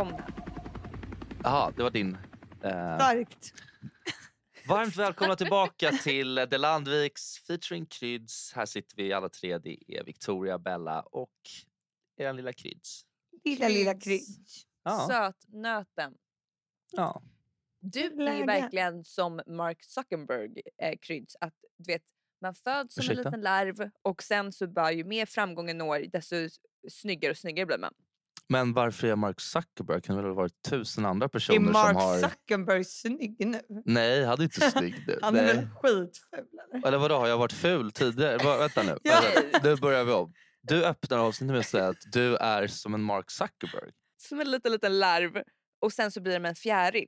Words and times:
Välkomna. 0.00 0.26
Jaha, 1.42 1.72
det 1.76 1.82
var 1.82 1.90
din. 1.90 2.14
Eh, 2.62 2.96
Starkt. 2.96 3.52
varmt 4.68 4.96
välkomna 4.96 5.36
tillbaka 5.36 5.92
till 5.92 6.46
The 6.50 6.58
Landviks 6.58 7.38
featuring 7.46 7.86
Kryds. 7.86 8.52
Här 8.54 8.66
sitter 8.66 8.96
vi 8.96 9.12
alla 9.12 9.28
tre. 9.28 9.58
Det 9.58 9.98
är 9.98 10.04
Victoria, 10.04 10.58
Bella 10.58 11.00
och 11.00 11.30
er 12.16 12.32
lilla 12.32 12.52
Kryds. 12.52 13.02
Lilla, 13.44 13.68
lilla 13.68 13.94
Kryds. 13.94 14.66
Ja, 14.82 15.08
Sötnöten. 15.08 16.14
ja. 16.92 17.22
Du 17.80 18.26
är 18.26 18.36
ju 18.36 18.44
verkligen 18.44 19.04
som 19.04 19.40
Mark 19.46 19.84
Zuckerberg, 19.84 20.62
eh, 20.82 20.98
Kryds. 21.00 21.36
Att, 21.40 21.54
du 21.78 21.92
vet, 21.92 22.02
man 22.40 22.54
föds 22.54 22.94
som 22.94 23.02
Ursäkta? 23.02 23.20
en 23.20 23.24
liten 23.24 23.40
larv 23.40 23.90
och 24.02 24.22
sen 24.22 24.52
så 24.52 24.66
bara 24.66 24.92
ju 24.92 25.04
mer 25.04 25.26
framgången 25.26 25.78
når 25.78 25.98
desto 26.12 26.36
snyggare 26.88 27.30
och 27.30 27.38
snyggare 27.38 27.66
blir 27.66 27.78
man. 27.78 27.94
Men 28.50 28.72
varför 28.72 29.06
är 29.06 29.16
Mark 29.16 29.40
Zuckerberg? 29.40 30.00
Kan 30.02 30.16
det 30.16 30.22
väl 30.22 30.30
ha 30.30 30.36
varit 30.36 30.62
tusen 30.62 31.06
andra 31.06 31.24
Är 31.24 31.28
personer 31.28 31.60
Mark 31.60 31.86
som 31.86 31.96
har... 31.96 32.18
Zuckerberg 32.18 32.84
snygg 32.84 33.46
nu? 33.46 33.60
Nej, 33.84 34.24
han 34.24 34.38
är 34.38 34.42
inte 34.42 34.70
snygg 34.70 35.04
nu. 35.06 35.18
Han 35.22 35.36
är 35.36 35.42
Nej. 35.44 35.54
väl 35.56 35.68
skitful 35.74 36.38
eller? 36.74 36.86
Eller 36.88 36.98
vadå, 36.98 37.14
har 37.14 37.26
jag 37.28 37.38
varit 37.38 37.52
ful 37.52 37.92
tidigare? 37.92 38.38
Va, 38.38 38.56
vänta 38.56 38.82
nu. 38.82 38.98
Ja. 39.02 39.20
Vänta, 39.34 39.68
Nu 39.68 39.76
börjar 39.76 40.04
vi 40.04 40.12
om. 40.12 40.32
Du 40.62 40.84
öppnar 40.84 41.18
avsnittet 41.18 41.52
med 41.52 41.60
att 41.60 41.66
säga 41.66 41.88
att 41.88 42.12
du 42.12 42.36
är 42.36 42.66
som 42.66 42.94
en 42.94 43.02
Mark 43.02 43.30
Zuckerberg. 43.30 43.90
Som 44.16 44.40
en 44.40 44.50
liten, 44.50 44.72
liten 44.72 44.98
larv 44.98 45.42
och 45.80 45.92
sen 45.92 46.10
så 46.12 46.20
blir 46.20 46.32
det 46.32 46.40
med 46.40 46.48
en 46.48 46.54
fjäril. 46.54 47.06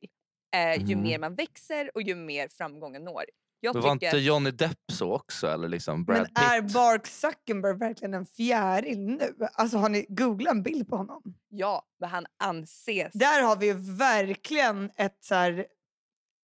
Eh, 0.56 0.76
ju 0.86 0.92
Mm. 0.92 1.02
mer 1.02 1.18
man 1.18 1.34
växer 1.34 1.90
och 1.94 2.02
ju 2.02 2.14
mer 2.14 2.48
framgången 2.48 3.04
når. 3.04 3.24
Jag 3.64 3.74
Men 3.74 3.82
var 3.82 3.94
tycker... 3.94 4.06
inte 4.06 4.18
Johnny 4.18 4.50
Depp 4.50 4.78
så 4.92 5.12
också? 5.14 5.46
Eller 5.46 5.68
liksom 5.68 6.04
Brad 6.04 6.18
Men 6.18 6.26
Pitt? 6.26 6.38
är 6.38 6.62
Mark 6.62 7.06
Zuckerberg 7.06 7.76
verkligen 7.76 8.14
en 8.14 8.26
fjäril 8.26 8.98
nu? 8.98 9.34
Alltså 9.52 9.78
har 9.78 9.88
ni 9.88 10.06
googlat 10.08 10.54
en 10.54 10.62
bild 10.62 10.88
på 10.88 10.96
honom? 10.96 11.22
Ja, 11.48 11.82
men 12.00 12.10
han 12.10 12.26
anses... 12.44 13.12
Där 13.12 13.42
har 13.42 13.56
vi 13.56 13.66
ju 13.66 13.74
verkligen 13.96 14.90
ett 14.96 15.18
så 15.20 15.34
här 15.34 15.66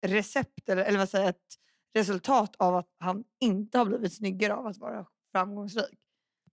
recept 0.06 0.68
eller, 0.68 0.84
eller 0.84 0.98
vad 0.98 1.08
säger 1.08 1.28
ett 1.28 1.56
resultat 1.94 2.56
av 2.58 2.76
att 2.76 2.88
han 3.00 3.24
inte 3.40 3.78
har 3.78 3.84
blivit 3.84 4.12
snyggare 4.12 4.54
av 4.54 4.66
att 4.66 4.78
vara 4.78 5.06
framgångsrik. 5.32 5.98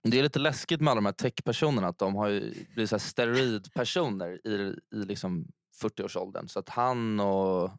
Det 0.03 0.19
är 0.19 0.23
lite 0.23 0.39
läskigt 0.39 0.81
med 0.81 0.91
alla 0.91 1.01
de 1.01 1.05
här 1.05 1.13
techpersonerna 1.13 1.87
att 1.87 1.99
de 1.99 2.15
har 2.15 2.27
ju 2.27 2.39
blivit 2.73 2.89
så 2.89 2.95
här 2.95 2.99
steroidpersoner 2.99 4.47
i, 4.47 4.75
i 4.95 5.05
liksom 5.05 5.47
40-årsåldern. 5.81 6.47
Så 6.47 6.59
att 6.59 6.69
han 6.69 7.19
och 7.19 7.71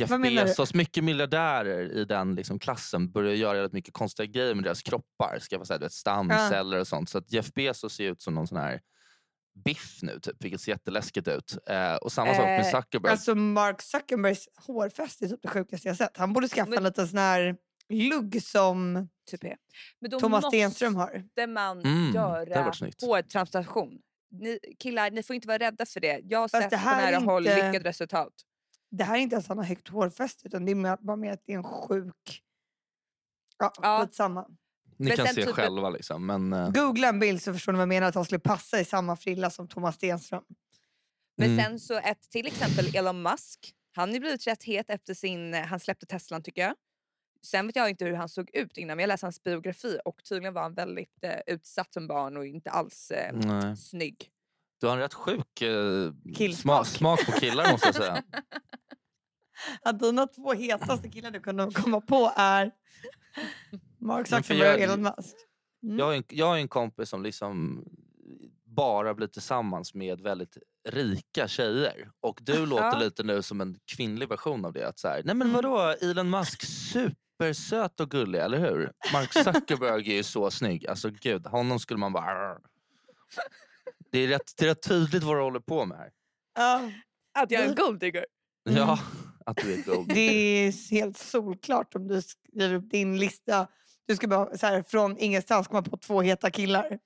Jeff? 0.00 0.10
Bezos, 0.46 0.74
mycket 0.74 1.04
miljardärer 1.04 1.92
i 1.92 2.04
den 2.04 2.34
liksom 2.34 2.58
klassen 2.58 3.10
börjar 3.12 3.34
göra 3.34 3.62
rätt 3.62 3.72
mycket 3.72 3.94
konstiga 3.94 4.26
grejer 4.26 4.54
med 4.54 4.64
deras 4.64 4.82
kroppar. 4.82 5.38
Ska 5.40 5.56
jag 5.56 5.66
säga, 5.66 5.78
du 5.78 5.84
vet, 5.84 5.92
stamceller 5.92 6.80
och 6.80 6.86
sånt. 6.88 7.10
Så 7.10 7.18
att 7.18 7.32
Jeff 7.32 7.52
Bezos 7.54 7.94
ser 7.96 8.04
ut 8.10 8.22
som 8.22 8.34
någon 8.34 8.46
sån 8.46 8.58
här 8.58 8.80
biff 9.64 9.98
nu, 10.02 10.20
typ, 10.20 10.44
vilket 10.44 10.60
ser 10.60 10.72
jätteläskigt 10.72 11.28
ut. 11.28 11.58
Eh, 11.68 11.94
och 11.94 12.12
samma 12.12 12.34
sak 12.34 12.44
med 12.44 12.60
Eh, 12.60 12.70
Zuckerberg. 12.70 13.12
Alltså 13.12 13.34
Mark 13.34 13.82
Zuckerbergs 13.82 14.48
hårfäste 14.66 15.24
är 15.24 15.28
typ 15.28 15.42
det 15.42 15.48
sjukaste 15.48 15.88
jag 15.88 15.96
sett. 15.96 16.16
Han 16.16 16.32
borde 16.32 16.48
skaffa 16.48 16.70
Men- 16.70 16.78
en 16.78 16.84
liten 16.84 17.08
sån 17.08 17.18
här 17.18 17.56
lugg 17.88 18.42
som 18.42 19.08
Typ 19.30 19.44
är. 19.44 19.56
Men 20.00 20.10
då 20.10 20.20
Thomas 20.20 20.42
måste 20.44 20.56
Stenström 20.56 20.96
har. 20.96 21.24
man 21.46 21.80
Mm, 21.80 22.12
det 22.12 22.18
hade 22.20 22.38
göra 22.50 22.70
hårtransplantation. 23.02 23.98
Ni, 24.30 24.58
killar, 24.78 25.10
ni 25.10 25.22
får 25.22 25.36
inte 25.36 25.48
vara 25.48 25.58
rädda 25.58 25.86
för 25.86 26.00
det. 26.00 26.20
Jag 26.24 26.38
har 26.38 26.48
Fast 26.48 26.70
sett 26.70 26.82
på 26.82 26.88
nära 26.90 27.18
håll 27.18 27.46
inte- 27.46 27.66
lyckade 27.66 27.88
resultat. 27.88 28.32
Det 28.96 29.04
här 29.04 29.14
är 29.16 29.18
inte 29.20 29.34
ens 29.34 29.44
att 29.44 29.48
han 29.48 29.58
har 29.58 29.64
högt 29.64 29.88
hårfäste 29.88 30.48
utan 30.48 30.64
det 30.64 30.72
är 30.72 31.04
bara 31.04 31.16
mer 31.16 31.32
att 31.32 31.42
det 31.46 31.52
är 31.52 31.56
en 31.56 31.64
sjuk... 31.64 32.42
Ja, 33.58 33.72
Ja. 33.82 34.02
skitsamma. 34.04 34.46
Ni 34.98 35.08
men 35.08 35.16
kan 35.16 35.26
se 35.26 35.34
typ- 35.44 35.54
själva. 35.54 35.90
Liksom, 35.90 36.26
men, 36.26 36.52
eh, 36.52 36.70
Googla 36.70 37.08
en 37.08 37.18
bild 37.18 37.42
så 37.42 37.52
förstår 37.52 37.72
ni 37.72 37.76
vad 37.76 37.82
jag 37.82 37.88
menar. 37.88 38.08
Att 38.08 38.14
han 38.14 38.24
skulle 38.24 38.38
passa 38.38 38.80
i 38.80 38.84
samma 38.84 39.16
frilla 39.16 39.50
som 39.50 39.68
Thomas 39.68 39.94
Stenström. 39.94 40.42
Men 41.36 41.50
Mm. 41.50 41.64
sen 41.64 41.80
så 41.80 41.98
ett 41.98 42.30
till 42.30 42.46
exempel 42.46 42.96
Elon 42.96 43.22
Musk. 43.22 43.72
Han 43.94 44.12
har 44.12 44.18
blivit 44.20 44.46
rätt 44.46 44.62
het 44.64 44.90
efter 44.90 45.14
sin, 45.14 45.54
eh, 45.54 45.60
han 45.66 45.80
släppte 45.80 46.06
Teslan 46.06 46.42
tycker 46.42 46.62
jag. 46.62 46.74
Sen 47.46 47.66
vet 47.66 47.76
jag 47.76 47.90
inte 47.90 48.04
hur 48.04 48.14
han 48.14 48.28
såg 48.28 48.50
ut 48.54 48.76
innan 48.76 48.96
men 48.96 49.02
jag 49.02 49.08
läste 49.08 49.26
hans 49.26 49.42
biografi 49.42 49.98
och 50.04 50.24
tydligen 50.28 50.54
var 50.54 50.62
han 50.62 50.74
väldigt 50.74 51.18
eh, 51.24 51.40
utsatt 51.54 51.92
som 51.92 52.06
barn 52.08 52.36
och 52.36 52.46
inte 52.46 52.70
alls 52.70 53.10
eh, 53.10 53.32
nej. 53.34 53.76
snygg. 53.76 54.30
Du 54.80 54.86
har 54.86 54.94
en 54.94 55.00
rätt 55.00 55.14
sjuk 55.14 55.62
eh, 55.62 56.10
sma, 56.12 56.34
Killsmak. 56.34 56.86
smak 56.86 57.26
på 57.26 57.32
killar 57.32 57.72
måste 57.72 57.86
jag 57.88 57.94
säga. 57.94 58.22
Att 59.82 59.98
dina 60.00 60.26
två 60.26 60.52
hetaste 60.52 61.08
killar 61.08 61.30
du 61.30 61.40
kunde 61.40 61.70
komma 61.70 62.00
på 62.00 62.32
är 62.36 62.70
Mark 63.98 64.26
Zuckerberg 64.28 64.74
och 64.74 64.80
Elon 64.80 65.02
Musk. 65.02 65.34
Mm. 65.82 65.98
Jag 65.98 66.06
har 66.06 66.12
en, 66.14 66.24
jag 66.28 66.46
har 66.46 66.56
en 66.56 66.68
kompis 66.68 67.08
som 67.08 67.22
liksom 67.22 67.84
bara 68.64 69.14
blir 69.14 69.26
tillsammans 69.26 69.94
med 69.94 70.20
väldigt 70.20 70.56
rika 70.88 71.48
tjejer. 71.48 72.10
Och 72.20 72.38
du 72.42 72.66
låter 72.66 72.84
Ja. 72.84 72.98
lite 72.98 73.22
nu 73.22 73.42
som 73.42 73.60
en 73.60 73.78
kvinnlig 73.96 74.28
version 74.28 74.64
av 74.64 74.72
det. 74.72 74.88
Att 74.88 74.98
så 74.98 75.08
här, 75.08 75.22
Nej 75.24 75.34
men 75.34 75.48
Mm. 75.48 75.52
vadå, 75.52 75.94
Elon 76.02 76.30
Musk 76.30 76.62
supersöt 76.62 78.00
och 78.00 78.10
gullig, 78.10 78.38
eller 78.38 78.58
hur? 78.58 78.92
Mark 79.12 79.32
Zuckerberg 79.32 80.10
är 80.12 80.16
ju 80.16 80.22
så 80.22 80.50
snygg. 80.50 80.86
Alltså 80.86 81.10
gud, 81.10 81.46
honom 81.46 81.78
skulle 81.78 81.98
man 82.00 82.12
bara... 82.12 82.58
Det 84.10 84.18
är 84.18 84.28
rätt, 84.28 84.52
det 84.56 84.64
är 84.64 84.68
rätt 84.68 84.82
tydligt 84.88 85.22
vad 85.22 85.36
du 85.36 85.40
håller 85.42 85.60
på 85.60 85.84
med 85.84 85.98
här. 85.98 86.10
Ja, 86.54 86.90
Att 87.42 87.50
jag 87.50 87.60
är 87.60 87.64
en 87.66 87.72
Mm. 87.72 87.84
golddigger. 87.86 88.26
Ja, 88.64 88.98
att 89.46 89.56
du 89.56 89.74
är 89.74 89.82
gold. 89.94 90.08
det 90.08 90.20
är 90.20 90.90
helt 90.90 91.16
solklart 91.18 91.94
om 91.94 92.08
du 92.08 92.22
skriver 92.22 92.74
upp 92.74 92.90
din 92.90 93.18
lista. 93.18 93.66
Du 94.06 94.16
ska 94.16 94.28
bara 94.28 94.56
så 94.56 94.66
här, 94.66 94.82
från 94.82 95.18
ingenstans 95.18 95.68
komma 95.68 95.82
på 95.82 95.96
två 95.96 96.20
heta 96.22 96.50
killar. 96.50 96.98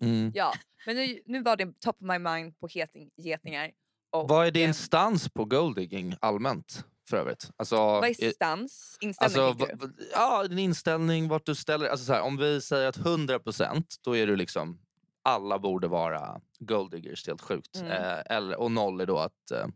Mm. 0.00 0.32
Ja, 0.34 0.52
men 0.86 0.96
nu, 0.96 1.20
nu 1.26 1.42
var 1.42 1.56
det 1.56 1.80
top 1.80 1.96
of 1.96 2.08
my 2.08 2.18
mind 2.18 2.58
på 2.58 2.66
heting, 2.68 3.10
getingar. 3.16 3.70
Och, 4.12 4.28
Vad 4.28 4.46
är 4.46 4.50
din 4.50 4.68
eh, 4.68 4.72
stans 4.74 5.28
på 5.28 5.44
golddigging 5.44 6.14
allmänt 6.20 6.84
för 7.08 7.16
övrigt? 7.16 7.50
Alltså, 7.56 7.76
Vad 7.76 8.04
är 8.04 8.24
är- 8.24 8.30
stans? 8.30 8.98
Inställning 9.00 9.44
Alltså, 9.46 9.64
va- 9.66 9.92
ja, 10.12 10.48
din 10.48 10.58
inställning, 10.58 11.28
vart 11.28 11.46
du 11.46 11.54
ställer 11.54 11.88
alltså 11.88 12.06
så 12.06 12.12
här, 12.12 12.22
Om 12.22 12.36
vi 12.36 12.60
säger 12.60 12.88
att 12.88 12.98
100% 12.98 13.82
då 14.04 14.16
är 14.16 14.26
du 14.26 14.36
liksom 14.36 14.78
alla 15.22 15.58
borde 15.58 15.88
vara 15.88 16.40
golddiggers, 16.58 17.26
helt 17.26 17.40
sjukt. 17.40 17.76
Mm. 17.76 17.90
Eh, 17.92 18.18
eller, 18.36 18.56
och 18.60 18.70
noll 18.70 19.00
är 19.00 19.06
då 19.06 19.18
att, 19.18 19.50
eh, 19.50 19.66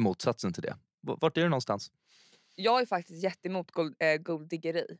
motsatsen 0.00 0.52
till 0.52 0.62
det. 0.62 0.76
Vart 1.00 1.36
är 1.36 1.42
du 1.42 1.48
någonstans? 1.48 1.90
Jag 2.56 2.80
är 2.80 2.86
faktiskt 2.86 3.22
jättemot 3.22 3.70
gold, 3.70 3.96
äh, 3.98 4.16
golddiggeri. 4.16 4.98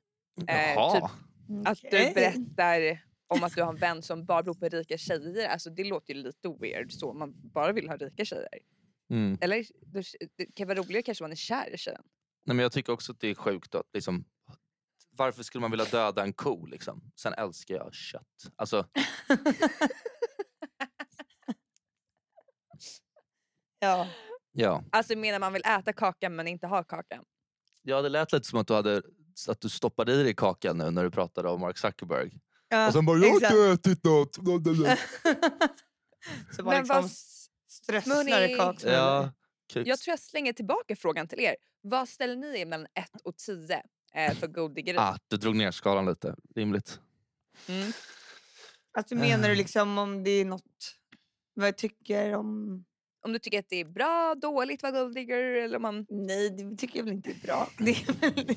Eh, 0.48 0.72
Jaha. 0.72 1.00
typ 1.00 1.68
Att 1.68 1.78
du 1.82 1.90
berättar 1.90 3.00
om 3.26 3.44
att 3.44 3.54
du 3.54 3.62
har 3.62 3.72
en 3.72 3.76
vän 3.78 4.02
som 4.02 4.24
bara 4.24 4.42
bor 4.42 4.54
på 4.54 4.68
rika 4.68 4.98
tjejer. 4.98 5.48
Alltså 5.48 5.70
det 5.70 5.84
låter 5.84 6.14
ju 6.14 6.22
lite 6.22 6.56
weird 6.60 6.92
så 6.92 7.12
man 7.12 7.32
bara 7.34 7.72
vill 7.72 7.88
ha 7.88 7.96
rika 7.96 8.24
tjejer. 8.24 8.48
Mm. 9.10 9.38
Eller 9.40 9.64
det 9.80 10.04
det 10.36 10.46
kan 10.54 10.68
vara 10.68 10.78
roligare 10.78 11.02
kanske 11.02 11.24
om 11.24 11.28
man 11.28 11.32
är 11.32 11.36
kär 11.36 11.74
i 11.74 11.78
tjejen. 11.78 12.02
Nej, 12.44 12.56
men 12.56 12.62
jag 12.62 12.72
tycker 12.72 12.92
också 12.92 13.12
att 13.12 13.20
det 13.20 13.28
är 13.28 13.34
sjukt 13.34 13.74
att 13.74 13.86
liksom, 13.92 14.24
varför 15.10 15.42
skulle 15.42 15.60
man 15.60 15.70
vilja 15.70 15.86
döda 15.86 16.22
en 16.22 16.32
ko? 16.32 16.66
Liksom? 16.66 17.12
Sen 17.16 17.32
älskar 17.32 17.74
jag 17.74 17.94
kött. 17.94 18.52
Alltså, 18.56 18.86
Ja. 23.82 24.08
Ja. 24.60 24.84
Alltså 24.92 25.16
menar 25.16 25.38
man 25.38 25.52
vill 25.52 25.62
äta 25.66 25.92
kakan 25.92 26.36
men 26.36 26.48
inte 26.48 26.66
ha 26.66 26.84
kakan? 26.84 27.24
ja, 27.82 28.02
det 28.02 28.08
lät 28.08 28.32
lite 28.32 28.46
som 28.48 28.58
att 28.58 28.66
du, 28.66 28.74
hade, 28.74 29.02
att 29.48 29.60
du 29.60 29.68
stoppade 29.68 30.12
i 30.12 30.22
dig 30.22 30.34
kakan 30.34 30.78
nu 30.78 30.90
när 30.90 31.04
du 31.04 31.10
pratade 31.10 31.48
om 31.48 31.60
Mark 31.60 31.78
Zuckerberg. 31.78 32.30
Ja, 32.68 32.86
Och 32.86 32.92
sen 32.92 33.06
bara, 33.06 33.18
jag 33.18 33.28
har 33.28 33.34
inte 33.34 33.90
ätit 33.90 34.04
något. 34.04 34.34
Så 36.56 36.62
bara 36.62 36.70
Men 36.70 36.78
liksom 36.78 37.02
vad, 37.02 37.10
strösslar 37.68 38.28
i 38.28 38.32
Hörni, 38.32 38.56
kaksmulor. 38.56 38.96
ja, 38.98 39.32
jag 39.74 39.98
tror 39.98 40.12
jag 40.12 40.18
slänger 40.18 40.52
tillbaka 40.52 40.96
frågan 40.96 41.28
till 41.28 41.40
er. 41.40 41.56
Vad 41.80 42.08
ställer 42.08 42.36
ni 42.36 42.60
er 42.60 42.66
mellan 42.66 42.86
1 42.94 43.10
och 43.24 43.36
10 43.36 43.82
eh, 44.14 44.34
för 44.34 44.46
golddiggeri? 44.46 44.96
Ah, 44.98 45.16
du 45.28 45.36
drog 45.36 45.56
ner 45.56 45.70
skalan 45.70 46.06
lite. 46.06 46.36
Rimligt. 46.54 47.00
Mm. 47.68 47.92
Alltså 48.98 49.14
menar 49.14 49.48
du 49.48 49.54
liksom 49.54 49.98
om 49.98 50.24
det 50.24 50.30
är 50.30 50.44
något, 50.44 50.96
vad 51.54 51.68
jag 51.68 51.78
tycker 51.78 52.34
om... 52.34 52.84
Om 53.22 53.32
du 53.32 53.38
tycker 53.38 53.58
att 53.58 53.68
det 53.68 53.76
är 53.76 53.84
bra, 53.84 54.34
dåligt 54.34 54.84
att 54.84 54.92
vara 54.92 55.02
golddigger 55.02 55.36
eller 55.36 55.76
om 55.76 55.82
man... 55.82 56.06
Nej, 56.08 56.50
det 56.50 56.76
tycker 56.76 56.98
jag 56.98 57.04
väl 57.04 57.14
inte 57.14 57.30
är 57.30 57.46
bra. 57.46 57.68
Det 57.78 57.90
är 57.90 58.12
väl... 58.20 58.56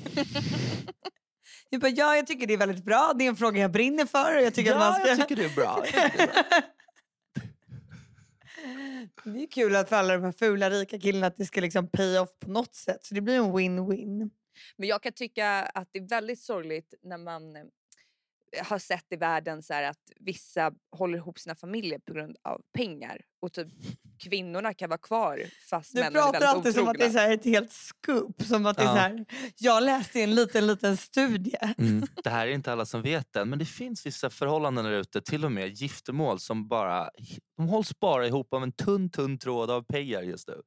jag 1.70 1.80
bara, 1.80 1.90
ja, 1.90 2.16
jag 2.16 2.26
tycker 2.26 2.46
det 2.46 2.54
är 2.54 2.58
väldigt 2.58 2.84
bra. 2.84 3.12
Det 3.18 3.24
är 3.24 3.28
en 3.28 3.36
fråga 3.36 3.60
jag 3.60 3.72
brinner 3.72 4.06
för. 4.06 4.36
Och 4.36 4.42
jag 4.42 4.54
tycker 4.54 4.72
att 4.72 4.78
man 4.78 4.94
ska... 4.94 5.08
jag 5.08 5.20
tycker 5.20 5.36
det 5.36 5.44
är 5.44 5.54
bra. 5.54 5.84
Det 9.24 9.42
är 9.42 9.46
kul 9.46 9.76
att 9.76 9.88
för 9.88 9.96
alla 9.96 10.14
de 10.14 10.24
här 10.24 10.32
fula 10.32 10.70
rika 10.70 10.98
killarna 10.98 11.26
att 11.26 11.36
det 11.36 11.44
ska 11.44 11.60
liksom 11.60 11.88
pay 11.88 12.18
off 12.18 12.28
på 12.38 12.50
något 12.50 12.74
sätt. 12.74 13.04
Så 13.04 13.14
det 13.14 13.20
blir 13.20 13.36
en 13.36 13.52
win-win. 13.52 14.30
Men 14.76 14.88
jag 14.88 15.02
kan 15.02 15.12
tycka 15.12 15.62
att 15.62 15.88
det 15.92 15.98
är 15.98 16.08
väldigt 16.08 16.40
sorgligt 16.40 16.94
när 17.02 17.18
man 17.18 17.56
eh, 17.56 17.62
har 18.62 18.78
sett 18.78 19.12
i 19.12 19.16
världen 19.16 19.62
så 19.62 19.74
här 19.74 19.82
att 19.82 20.12
vissa 20.16 20.72
håller 20.90 21.18
ihop 21.18 21.38
sina 21.38 21.54
familjer 21.54 21.98
på 21.98 22.12
grund 22.12 22.36
av 22.42 22.62
pengar 22.72 23.20
och 23.40 23.52
typ 23.52 23.68
kvinnorna 24.24 24.74
kan 24.74 24.88
vara 24.90 24.98
kvar 24.98 25.40
fast 25.70 25.92
Du 25.94 26.00
männen 26.00 26.16
är 26.16 26.20
pratar 26.22 26.32
väldigt 26.40 26.48
alltid 26.48 26.74
som 26.74 26.88
att 26.88 26.94
det 26.98 27.04
är 27.04 27.08
otrogna. 27.08 27.12
så 27.12 27.26
här 27.28 27.34
ett 27.34 27.44
helt 27.44 27.72
scoop. 27.72 28.42
Som 28.42 28.66
att 28.66 28.76
det 28.76 28.82
är 28.82 28.86
Ja. 28.86 28.92
så 28.92 28.98
här, 28.98 29.24
jag 29.58 29.82
läste 29.82 30.20
en 30.20 30.34
liten, 30.34 30.66
liten 30.66 30.96
studie. 30.96 31.56
Mm. 31.78 32.06
Det 32.24 32.30
här 32.30 32.46
är 32.46 32.50
inte 32.52 32.72
alla 32.72 32.86
som 32.86 33.02
vet 33.02 33.32
det, 33.32 33.44
men 33.44 33.58
det 33.58 33.64
finns 33.64 34.06
vissa 34.06 34.30
förhållanden 34.30 34.84
där 34.84 34.92
ute, 34.92 35.20
till 35.20 35.44
och 35.44 35.52
med 35.52 35.68
giftermål, 35.72 36.40
som 36.40 36.68
bara 36.68 37.10
de 37.56 37.68
hålls 37.68 37.98
bara 38.00 38.26
ihop 38.26 38.54
av 38.54 38.62
en 38.62 38.72
tunn, 38.72 39.10
tunn 39.10 39.38
tråd 39.38 39.70
av 39.70 39.82
pengar 39.82 40.22
just 40.22 40.48
nu. 40.48 40.60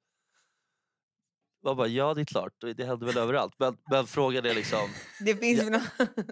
Jag 1.64 1.78
bara, 1.78 1.88
ja 1.88 2.14
det 2.14 2.22
är 2.22 2.26
klart, 2.26 2.54
det 2.76 2.86
händer 2.86 3.06
väl 3.08 3.18
överallt. 3.18 3.54
Men, 3.60 3.78
men 3.92 4.08
frågan 4.08 4.46
är 4.46 4.54
liksom, 4.54 4.90
Det 5.20 5.36
finns 5.36 5.70
nå- 5.70 5.82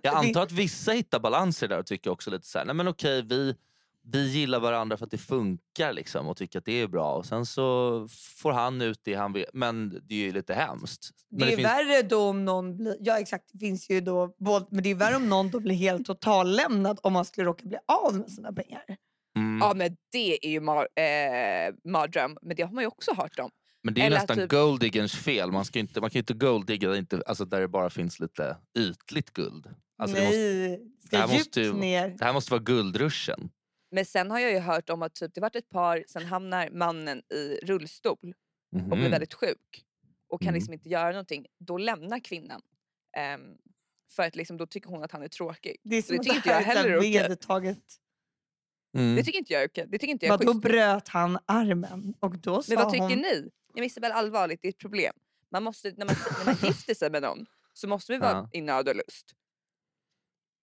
jag 0.04 0.16
antar 0.26 0.42
att 0.44 0.52
vissa 0.52 0.92
hittar 0.92 1.20
balanser 1.20 1.68
där 1.68 1.80
och 1.80 1.86
tycker 1.86 2.10
också 2.10 2.30
lite 2.32 2.48
så 2.48 2.58
här, 2.58 2.66
nej 2.66 2.76
men 2.76 2.88
okej 2.88 3.22
vi, 3.22 3.56
vi 4.08 4.28
gillar 4.32 4.60
varandra 4.60 4.98
för 4.98 5.06
att 5.06 5.12
det 5.12 5.18
funkar 5.18 5.94
liksom 5.94 6.28
och 6.28 6.38
tycker 6.38 6.60
att 6.60 6.66
det 6.66 6.82
är 6.82 6.88
bra 6.88 7.14
och 7.14 7.26
sen 7.26 7.46
så 7.46 8.08
får 8.38 8.52
han 8.52 8.82
ut 8.82 9.00
det 9.04 9.14
han 9.14 9.34
vill. 9.34 9.46
Men 9.54 9.90
det 10.04 10.16
är 10.16 10.20
ju 10.20 10.32
lite 10.32 10.54
hemskt. 10.54 11.10
Men 11.32 11.40
Det 11.40 11.54
är 11.54 11.56
finns- 11.56 11.66
värre 11.68 12.02
då 12.02 12.22
om 12.30 12.46
någon 12.46 12.78
blir... 12.78 12.98
Ja 13.00 13.20
exakt, 13.20 13.46
det 13.54 13.60
finns 13.60 13.90
ju 13.90 14.02
då... 14.02 14.36
både- 14.40 14.66
Men 14.72 14.84
det 14.84 14.90
är 14.92 14.96
värre 14.96 15.16
om 15.16 15.30
någon 15.30 15.50
då 15.50 15.60
blir 15.60 15.76
helt 15.76 16.06
totallämnad 16.06 17.00
om 17.04 17.14
man 17.14 17.26
skulle 17.26 17.48
råka 17.48 17.66
bli 17.68 17.78
av 18.06 18.16
med 18.16 18.32
sina 18.32 18.54
pengar. 18.54 18.84
Mm. 19.38 19.60
Ja 19.62 19.74
men 19.76 19.96
det 20.12 20.46
är 20.46 20.50
ju 20.50 20.60
mar, 20.60 20.88
eh, 20.96 21.92
mardröm, 21.92 22.38
men 22.42 22.56
det 22.56 22.64
har 22.64 22.72
man 22.72 22.84
ju 22.84 22.88
också 22.88 23.14
hört 23.14 23.40
om. 23.40 23.50
Men 23.84 23.94
det 23.94 24.02
är 24.02 24.06
Eller 24.06 24.18
nästan 24.18 24.38
typ- 24.38 24.50
golddiggerns 24.52 25.16
fel. 25.16 25.52
Man, 25.52 25.66
ska 25.66 25.80
inte, 25.80 26.02
man 26.02 26.10
kan 26.10 26.14
ju 26.14 26.20
inte 26.20 26.34
golddigga 26.34 26.96
inte, 26.96 27.22
alltså 27.26 27.46
där 27.46 27.62
det 27.62 27.68
bara 27.68 27.90
finns 27.90 28.20
lite 28.20 28.58
ytligt 28.78 29.34
guld. 29.34 29.68
Alltså 29.98 30.16
det, 30.18 30.24
måste, 30.24 30.38
Nej, 30.38 30.80
det 31.02 31.08
ska 31.08 31.18
här 31.18 31.28
djupt 31.28 31.40
måste 31.40 31.62
ju- 31.62 31.74
ner. 31.74 32.16
det 32.20 32.26
här 32.26 32.34
måste 32.34 32.52
vara 32.52 32.62
guldruschen. 32.64 33.50
Men 33.96 34.06
sen 34.06 34.32
har 34.32 34.40
jag 34.40 34.52
ju 34.52 34.60
hört 34.60 34.90
om 34.90 35.02
att 35.02 35.16
typ, 35.16 35.34
det 35.34 35.42
varit 35.42 35.56
ett 35.56 35.70
par, 35.70 36.04
sen 36.08 36.26
hamnar 36.26 36.70
mannen 36.70 37.20
i 37.34 37.60
rullstol 37.64 38.34
och 38.72 38.80
blir 38.88 38.98
Mhm. 38.98 39.12
väldigt 39.12 39.34
sjuk 39.34 39.86
och 40.30 40.42
kan 40.42 40.48
Mm. 40.48 40.56
liksom 40.56 40.74
inte 40.74 40.90
göra 40.90 41.12
någonting. 41.12 41.46
Då 41.60 41.78
lämnar 41.78 42.20
kvinnan. 42.20 42.62
Ehm, 43.18 43.58
för 44.12 44.24
att 44.24 44.36
liksom, 44.36 44.58
då 44.58 44.68
tycker 44.68 44.90
hon 44.90 45.04
att 45.04 45.12
han 45.12 45.24
är 45.24 45.28
tråkig. 45.28 45.78
Det 45.84 45.96
är 45.96 46.02
Så 46.02 46.08
som 46.08 46.16
det 46.16 46.20
att 46.20 46.24
tycker 46.24 46.36
inte 46.38 46.50
jag 46.50 46.62
heller 46.62 46.90
är 46.90 47.02
vedertaget. 47.02 47.84
Mm. 48.98 49.16
Det 49.16 49.24
tycker 49.24 49.40
inte 49.40 49.54
jag 49.54 49.64
är 49.64 49.68
okej. 49.68 49.86
Det 49.88 49.98
tycker 50.00 50.12
inte 50.12 50.26
jag 50.26 50.34
är 50.34 50.38
Vadå 50.38 50.52
schysst. 50.52 50.62
bröt 50.64 51.08
han 51.08 51.38
armen? 51.46 52.14
Och 52.20 52.38
då 52.40 52.64
sa 52.64 52.74
Men 52.76 52.84
vad 52.84 52.94
tycker 52.94 53.04
hon... 53.10 53.18
ni? 53.22 53.50
Jag 53.76 53.86
Isabel, 53.86 54.12
allvarligt, 54.12 54.62
det 54.62 54.68
är 54.68 54.70
ett 54.70 54.78
problem. 54.78 55.14
Man 55.52 55.64
måste, 55.64 55.92
när, 55.98 56.06
man, 56.06 56.16
när 56.38 56.46
man 56.46 56.56
gifter 56.64 56.94
sig 56.94 57.12
med 57.12 57.22
någon 57.22 57.46
så 57.74 57.88
måste 57.88 58.12
vi 58.12 58.18
vara 58.18 58.32
Ja. 58.32 58.50
i 58.54 58.62
nöd 58.62 58.90
och 58.90 58.96
lust. 58.96 59.36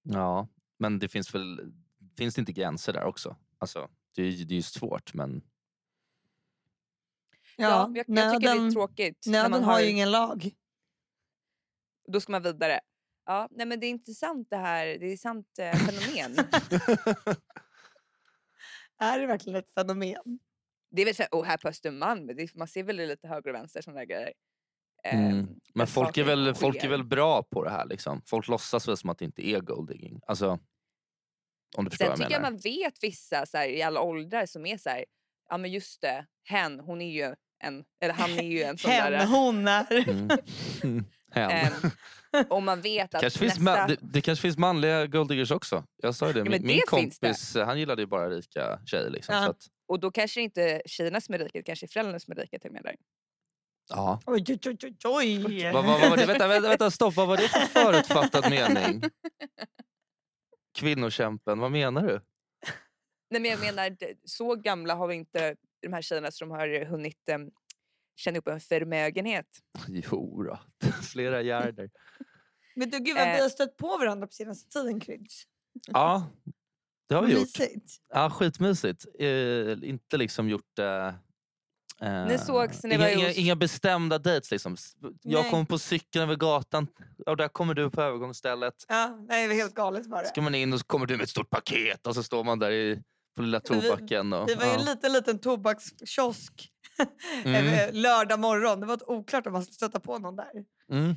Ja, 0.02 0.48
men 0.78 0.98
det 0.98 1.08
finns 1.08 1.34
väl 1.34 1.72
finns 2.18 2.34
det 2.34 2.40
inte 2.40 2.52
gränser 2.52 2.92
där 2.92 3.04
också? 3.04 3.36
Alltså, 3.58 3.90
det, 4.14 4.22
är, 4.22 4.26
ju- 4.30 4.44
det 4.44 4.54
är 4.54 4.56
ju 4.56 4.62
svårt 4.62 5.14
men 5.14 5.42
Ja, 7.56 7.90
jag, 7.94 7.96
jag 7.96 8.06
tycker 8.06 8.40
det 8.40 8.50
är 8.50 8.54
nöden, 8.54 8.72
tråkigt. 8.72 9.26
när 9.26 9.32
nöden 9.32 9.50
man 9.50 9.64
har 9.64 9.80
ju 9.80 9.90
ingen 9.90 10.10
lag. 10.10 10.50
Då 12.08 12.20
ska 12.20 12.32
man 12.32 12.42
vidare. 12.42 12.80
Ja, 13.24 13.48
nej 13.50 13.66
men 13.66 13.80
det 13.80 13.86
är 13.86 13.90
intressant 13.90 14.50
det 14.50 14.56
här. 14.56 14.86
Det 14.86 15.06
är 15.06 15.14
ett 15.14 15.20
sant 15.20 15.58
eh, 15.58 15.72
fenomen. 15.72 16.36
Är 18.98 19.20
det 19.20 19.26
verkligen 19.26 19.58
ett 19.58 19.72
fenomen? 19.74 20.38
det 20.90 21.02
är 21.02 21.06
väl 21.06 21.14
så 21.14 21.22
här, 21.22 21.28
oh, 21.32 21.44
här 21.44 21.56
på 21.56 21.68
Östermalm, 21.68 22.26
det, 22.26 22.54
man 22.54 22.68
ser 22.68 22.82
väl 22.82 22.96
lite 22.96 23.28
höger 23.28 23.50
och 23.50 23.54
vänster 23.54 23.82
sådana 23.82 24.00
där 24.00 24.06
grejer. 24.06 24.32
Mm. 25.04 25.38
Ehm, 25.38 25.60
Men 25.74 25.86
folk 25.86 26.16
är, 26.18 26.24
väl, 26.24 26.54
folk 26.54 26.84
är 26.84 26.88
väl 26.88 27.04
bra 27.04 27.42
på 27.42 27.64
det 27.64 27.70
här. 27.70 27.86
Liksom. 27.86 28.22
Folk 28.26 28.48
låtsas 28.48 28.88
väl 28.88 28.96
som 28.96 29.10
att 29.10 29.18
det 29.18 29.24
inte 29.24 29.48
är 29.48 29.60
golddigging. 29.60 30.20
Alltså, 30.26 30.58
om 31.76 31.84
du 31.84 31.90
förstår 31.90 32.04
Sen 32.06 32.10
vad 32.10 32.18
jag 32.18 32.26
tycker 32.28 32.32
jag 32.32 32.40
menar. 32.42 32.50
man 32.50 32.58
vet 32.60 33.02
vissa 33.04 33.46
så 33.46 33.56
här, 33.58 33.68
i 33.68 33.82
alla 33.82 34.00
åldrar 34.00 34.46
som 34.46 34.66
är 34.66 34.78
så 34.78 34.88
här, 34.90 35.04
ja 35.50 35.56
men 35.56 35.70
just 35.72 36.00
det, 36.00 36.26
hen, 36.44 36.80
hon 36.80 37.02
är 37.02 37.10
ju 37.12 37.34
en, 37.64 37.84
eller 38.00 38.14
han 38.14 38.30
är 38.30 38.42
ju 38.42 38.62
en 38.62 38.78
sån 38.78 38.90
Hen, 38.90 39.12
där. 39.12 39.26
hon 39.26 39.68
är... 39.68 40.08
Mm. 40.82 41.04
Hen. 41.34 41.72
och 42.48 42.62
man 42.62 42.80
vet 42.80 43.14
att 43.14 43.20
kanske 43.20 43.38
finns 43.38 43.58
nästa... 43.58 43.84
ma- 43.84 43.88
det, 43.88 43.96
det 44.00 44.20
kanske 44.20 44.42
finns 44.42 44.58
manliga 44.58 45.06
golddiggers 45.06 45.50
också. 45.50 45.84
Jag 46.02 46.14
sa 46.14 46.26
ju 46.26 46.32
det. 46.32 46.38
Ja, 46.38 46.42
Min, 46.44 46.50
men 46.52 46.66
min 46.66 46.76
det 46.76 46.86
kompis 46.86 47.54
han 47.56 47.78
gillade 47.78 48.02
ju 48.02 48.06
bara 48.06 48.30
rika 48.30 48.78
tjejer. 48.86 49.10
Liksom, 49.10 49.34
Ja. 49.34 49.44
så 49.44 49.50
att, 49.50 49.62
Och 49.88 50.00
då 50.00 50.10
kanske 50.10 50.40
det 50.40 50.44
inte 50.44 50.82
tjejerna 50.86 51.20
som 51.20 51.34
är 51.34 51.38
rika, 51.38 51.50
det 51.58 51.62
kanske 51.62 51.86
är 51.86 51.88
föräldrarna 51.88 52.20
som 52.20 52.32
är 52.32 52.36
rika 52.36 52.58
till 52.58 52.68
och 52.70 52.74
med 52.74 52.82
där. 52.84 52.94
ja. 53.90 54.20
Oj, 54.26 54.44
oj, 54.48 54.58
oj, 54.66 54.76
oj, 55.04 55.44
oj. 55.46 55.70
vad, 55.72 55.84
vad, 55.84 56.00
vad 56.00 56.10
var 56.10 56.16
det? 56.16 56.26
Vänta, 56.26 56.48
vänta, 56.48 56.68
vänta, 56.68 56.90
stopp. 56.90 57.14
Vad 57.16 57.28
var 57.28 57.36
det 57.36 57.48
för 57.48 57.60
förutfattad 57.60 58.50
mening? 58.50 59.02
Kvinnokämpen, 60.78 61.58
vad 61.58 61.70
menar 61.72 62.02
du? 62.06 62.20
Nej 63.30 63.40
men 63.40 63.50
jag 63.50 63.60
menar, 63.60 63.90
det- 63.90 64.16
så 64.24 64.54
gamla 64.56 64.94
har 64.94 65.08
vi 65.08 65.14
inte 65.14 65.56
de 65.82 65.92
här 65.92 66.02
tjejerna 66.02 66.30
som 66.30 66.50
har 66.50 66.84
hunnit 66.84 67.28
um, 67.34 67.50
känna 68.16 68.38
upp 68.38 68.48
en 68.48 68.60
förmögenhet. 68.60 69.46
Jo 69.88 70.42
då. 70.42 70.58
flera 71.12 71.42
gärder. 71.42 71.90
Men 72.76 72.90
du, 72.90 72.98
gud 72.98 73.16
vad 73.16 73.28
Eh. 73.28 73.34
vi 73.36 73.42
har 73.42 73.48
stött 73.48 73.76
på 73.76 73.86
varandra 73.98 74.26
på 74.26 74.32
senaste 74.32 74.70
tiden, 74.70 75.00
Kryds. 75.00 75.42
Ja, 75.86 76.26
det 77.08 77.14
har 77.14 77.22
vi 77.22 77.32
gjort. 77.32 77.40
Mysigt. 77.40 77.96
Ja, 78.08 78.30
skitmysigt. 78.30 79.04
Eh, 79.18 79.88
inte 79.88 80.16
liksom 80.16 80.48
gjort... 80.48 80.78
Eh, 80.78 80.86
eh, 80.86 81.14
Ni 82.28 82.38
sågs 82.38 82.82
när 82.82 82.88
ni 82.88 82.94
inga, 82.94 83.04
var 83.04 83.10
inga, 83.10 83.32
inga 83.32 83.56
bestämda 83.56 84.18
dates. 84.18 84.50
Liksom. 84.50 84.76
Jag 85.22 85.50
kommer 85.50 85.64
på 85.64 85.78
cykeln 85.78 86.22
över 86.22 86.36
gatan 86.36 86.86
och 87.26 87.36
där 87.36 87.48
kommer 87.48 87.74
du 87.74 87.90
på 87.90 88.02
övergångsstället. 88.02 88.74
Ja, 88.88 89.18
nej, 89.28 89.42
det 89.42 89.48
var 89.48 89.54
helt 89.54 89.74
galet 89.74 90.10
det. 90.10 90.26
ska 90.28 90.40
man 90.42 90.54
in 90.54 90.72
och 90.72 90.78
så 90.78 90.84
kommer 90.86 91.06
du 91.06 91.16
med 91.16 91.24
ett 91.24 91.30
stort 91.30 91.50
paket 91.50 92.06
och 92.06 92.14
så 92.14 92.22
står 92.22 92.44
man 92.44 92.58
där 92.58 92.70
i, 92.70 93.02
på 93.36 93.42
lilla 93.42 93.60
Men 93.68 93.80
vi- 93.80 93.88
tobacken. 93.90 94.32
Och, 94.32 94.46
Det 94.46 94.54
var 94.56 94.64
ju 94.64 94.70
ja. 94.70 94.78
en 94.78 94.84
liten, 94.84 95.12
liten 95.12 95.38
tobakskiosk 95.38 96.68
Mm. 97.44 97.66
eh, 97.66 97.88
lördag 97.92 98.40
morgon. 98.40 98.80
Det 98.80 98.86
var 98.86 98.94
ett 98.94 99.02
oklart 99.08 99.46
om 99.46 99.52
man 99.52 99.62
skulle 99.62 99.74
stöta 99.74 100.00
på 100.00 100.18
någon 100.18 100.36
där. 100.36 100.50
Mm. 100.90 101.14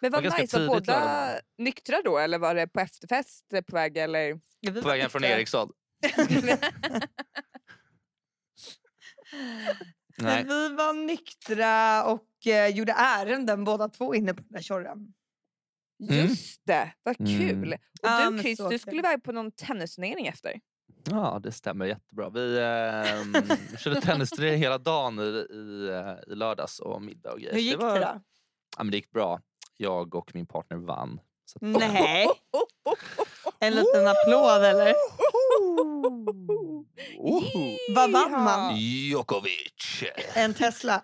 Men 0.00 0.12
var 0.12 0.22
vad 0.22 0.40
nice, 0.40 0.58
var 0.58 0.66
lördag 0.66 0.82
båda 0.86 1.30
nyktra 1.58 1.96
då 2.04 2.18
eller 2.18 2.38
var 2.38 2.54
det 2.54 2.66
på 2.68 2.80
efterfest 2.80 3.52
eh, 3.52 3.60
på 3.60 3.76
väg 3.76 3.96
eller? 3.96 4.40
Ja, 4.60 4.72
vi 4.72 4.82
På 4.82 4.88
vägen 4.88 5.10
från 5.10 5.22
nyktra. 5.22 5.66
Eriksson. 10.18 10.26
Men 10.26 10.46
Nej. 10.46 10.68
vi 10.70 10.74
var 10.74 10.92
nyktra 10.92 12.04
och 12.04 12.46
eh, 12.46 12.68
gjorde 12.68 12.92
ärenden 12.92 13.64
båda 13.64 13.88
två 13.88 14.14
inne 14.14 14.34
på 14.34 14.40
den 14.42 14.52
där 14.52 14.62
tjorren. 14.62 15.14
Mm. 16.02 16.26
Just 16.26 16.60
det, 16.66 16.92
vad 17.02 17.20
Mm. 17.20 17.38
kul! 17.48 17.72
Och 17.72 17.78
Ja, 18.02 18.30
du 18.30 18.38
Chris, 18.42 18.58
du 18.58 18.68
kul. 18.68 18.78
skulle 18.78 18.98
iväg 18.98 19.22
på 19.24 19.32
någon 19.32 19.50
tennisturnering 19.52 20.26
efter. 20.26 20.60
Ja, 21.10 21.40
det 21.42 21.52
stämmer 21.52 21.84
jättebra. 21.86 22.30
Vi 22.30 22.56
eh, 22.58 23.76
körde 23.78 24.00
tennisturnering 24.00 24.58
hela 24.58 24.78
dagen 24.78 25.18
i, 25.18 25.22
i, 25.54 25.88
eh, 25.88 26.32
i 26.32 26.34
lördags 26.34 26.80
och 26.80 27.02
middag 27.02 27.32
och 27.32 27.38
grejer. 27.38 27.52
Hur 27.54 27.60
gick 27.60 27.78
var, 27.78 27.94
det 27.94 28.00
då? 28.00 28.20
Ja, 28.76 28.82
men 28.84 28.90
det 28.90 28.96
gick 28.96 29.10
bra. 29.10 29.40
Jag 29.76 30.14
och 30.14 30.30
min 30.34 30.46
partner 30.46 30.76
vann. 30.76 31.20
Så 31.44 31.56
att, 31.56 31.62
Nej, 31.80 32.26
en 33.60 33.72
liten 33.74 34.06
applåd 34.06 34.64
eller? 34.64 34.94
Vad 37.94 38.12
vann 38.12 38.30
man? 38.30 38.76
Djokovic! 38.76 40.04
En 40.34 40.54
Tesla? 40.54 40.94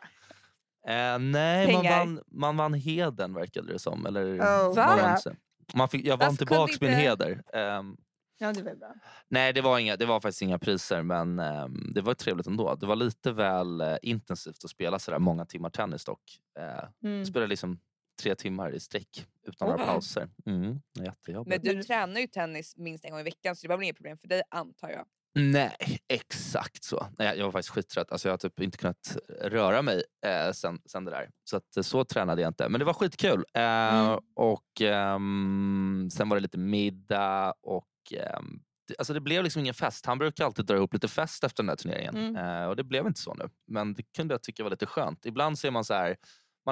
Eh, 0.86 1.18
nej, 1.18 1.72
man 1.72 1.82
Pengar. 1.82 1.98
vann, 1.98 2.20
man 2.30 2.56
vann 2.56 2.74
heden 2.74 3.34
verkade 3.34 3.72
det 3.72 3.78
som. 3.78 4.06
Eller, 4.06 4.40
Oh, 4.40 4.74
Va? 4.74 4.86
man 4.86 4.96
vann 4.96 4.98
crap. 4.98 5.20
sig. 5.20 5.36
man 5.74 5.88
fick, 5.88 6.06
jag 6.06 6.16
vann 6.16 6.18
Varför 6.28 6.36
kunde 6.36 6.50
tillbaks 6.50 6.80
min 6.80 6.90
inte- 6.90 7.02
heder. 7.02 7.42
Ehm, 7.54 7.96
Ja, 8.42 8.52
det 8.52 8.62
var 8.62 8.74
bra. 8.74 8.94
nej, 9.28 9.52
det 9.52 9.60
var, 9.60 9.78
inga, 9.78 9.96
det 9.96 10.06
var 10.06 10.20
faktiskt 10.20 10.42
inga 10.42 10.58
priser 10.58 11.02
men 11.02 11.38
ehm, 11.38 11.92
det 11.94 12.00
var 12.00 12.14
trevligt 12.14 12.46
ändå. 12.46 12.74
Det 12.74 12.86
var 12.86 12.96
lite 12.96 13.32
väl 13.32 13.80
eh, 13.80 13.96
intensivt 14.02 14.64
att 14.64 14.70
spela 14.70 14.98
sådär 14.98 15.18
många 15.18 15.44
timmar 15.46 15.70
tennis 15.70 16.04
dock. 16.04 16.22
Eh, 16.58 16.88
Mm. 17.04 17.24
Spelade 17.24 17.46
liksom 17.48 17.80
tre 18.22 18.34
timmar 18.34 18.74
i 18.74 18.80
sträck 18.80 19.26
utan 19.46 19.68
några 19.68 19.84
pauser. 19.86 20.28
Mm, 20.46 20.80
jättejobbigt. 21.00 21.64
Men 21.64 21.76
du 21.76 21.82
tränar 21.82 22.20
ju 22.20 22.26
tennis 22.26 22.76
minst 22.76 23.04
en 23.04 23.10
gång 23.10 23.20
i 23.20 23.24
veckan 23.24 23.56
så 23.56 23.66
det 23.66 23.68
var 23.68 23.76
väl 23.76 23.84
inget 23.84 23.96
problem 23.96 24.18
för 24.18 24.28
dig 24.28 24.42
antar 24.50 24.88
jag. 24.90 25.06
Nej, 25.34 25.76
exakt 26.08 26.84
så. 26.84 27.06
Nej, 27.18 27.38
jag 27.38 27.44
var 27.44 27.52
faktiskt 27.52 27.74
skittrött. 27.74 28.12
Alltså, 28.12 28.28
jag 28.28 28.32
har 28.32 28.38
typ 28.38 28.60
inte 28.60 28.78
kunnat 28.78 29.16
röra 29.40 29.82
mig 29.82 30.02
eh, 30.26 30.52
sen, 30.52 30.78
sen 30.86 31.04
det 31.04 31.10
där. 31.10 31.30
Så 31.44 31.56
att, 31.56 31.76
eh, 31.76 31.82
så 31.82 32.04
tränade 32.04 32.42
jag 32.42 32.50
inte. 32.50 32.68
Men 32.68 32.78
det 32.78 32.84
var 32.84 32.92
skitkul. 32.94 33.44
Eh, 33.54 33.60
Mm. 33.62 34.18
Och 34.36 34.80
ehm, 34.80 36.08
Sen 36.12 36.28
var 36.28 36.36
det 36.36 36.40
lite 36.40 36.58
middag 36.58 37.54
och 37.62 37.86
ehm, 38.12 38.60
det, 38.88 38.94
alltså 38.98 39.14
det 39.14 39.20
blev 39.20 39.44
liksom 39.44 39.60
ingen 39.60 39.74
fest. 39.74 40.06
Han 40.06 40.18
brukar 40.18 40.44
alltid 40.44 40.64
dra 40.66 40.76
ihop 40.76 40.94
lite 40.94 41.08
fest 41.08 41.44
efter 41.44 41.62
den 41.62 41.68
här 41.68 41.76
turneringen. 41.76 42.16
Mm. 42.16 42.36
Eh, 42.36 42.68
och 42.68 42.76
det 42.76 42.84
blev 42.84 43.06
inte 43.06 43.20
så 43.20 43.34
nu. 43.34 43.48
Men 43.66 43.94
det 43.94 44.02
kunde 44.16 44.34
jag 44.34 44.42
tycka 44.42 44.62
var 44.62 44.70
lite 44.70 44.86
skönt. 44.86 45.26
Ibland 45.26 45.58
ser 45.58 45.70
man 45.70 45.84
så 45.84 45.94
här, 45.94 46.16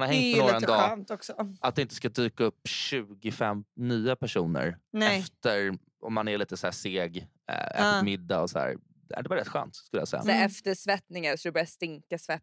man 0.01 0.09
har 0.09 0.15
hängt 0.15 0.37
med 0.37 0.45
några 0.47 0.57
en 0.57 1.05
dag. 1.05 1.57
Att 1.61 1.75
det 1.77 1.83
inte 1.83 1.95
ska 1.95 2.09
dyka 2.09 2.45
upp 2.45 2.61
25 2.65 3.65
nya 3.77 4.17
personer 4.17 4.79
Nej. 4.93 5.19
efter, 5.21 5.79
om 6.03 6.15
man 6.15 6.29
är 6.29 6.39
lite 6.39 6.57
så 6.57 6.67
här 6.67 6.73
seg, 6.73 7.17
äh, 7.51 7.57
ätit 7.67 7.75
Ja. 7.79 8.03
middag 8.03 8.41
och 8.43 8.51
så 8.51 8.59
här. 8.59 8.77
Det 9.23 9.29
var 9.29 9.37
rätt 9.37 9.49
skönt 9.49 9.77
skulle 9.77 10.01
jag 10.01 10.09
säga. 10.09 10.23
Så 10.23 10.29
Mm. 10.31 10.43
efter 10.47 10.75
svettningar 10.75 11.37
så 11.37 11.49
det 11.49 11.53
börjar 11.53 11.67
stinka 11.67 12.19
svett. 12.19 12.43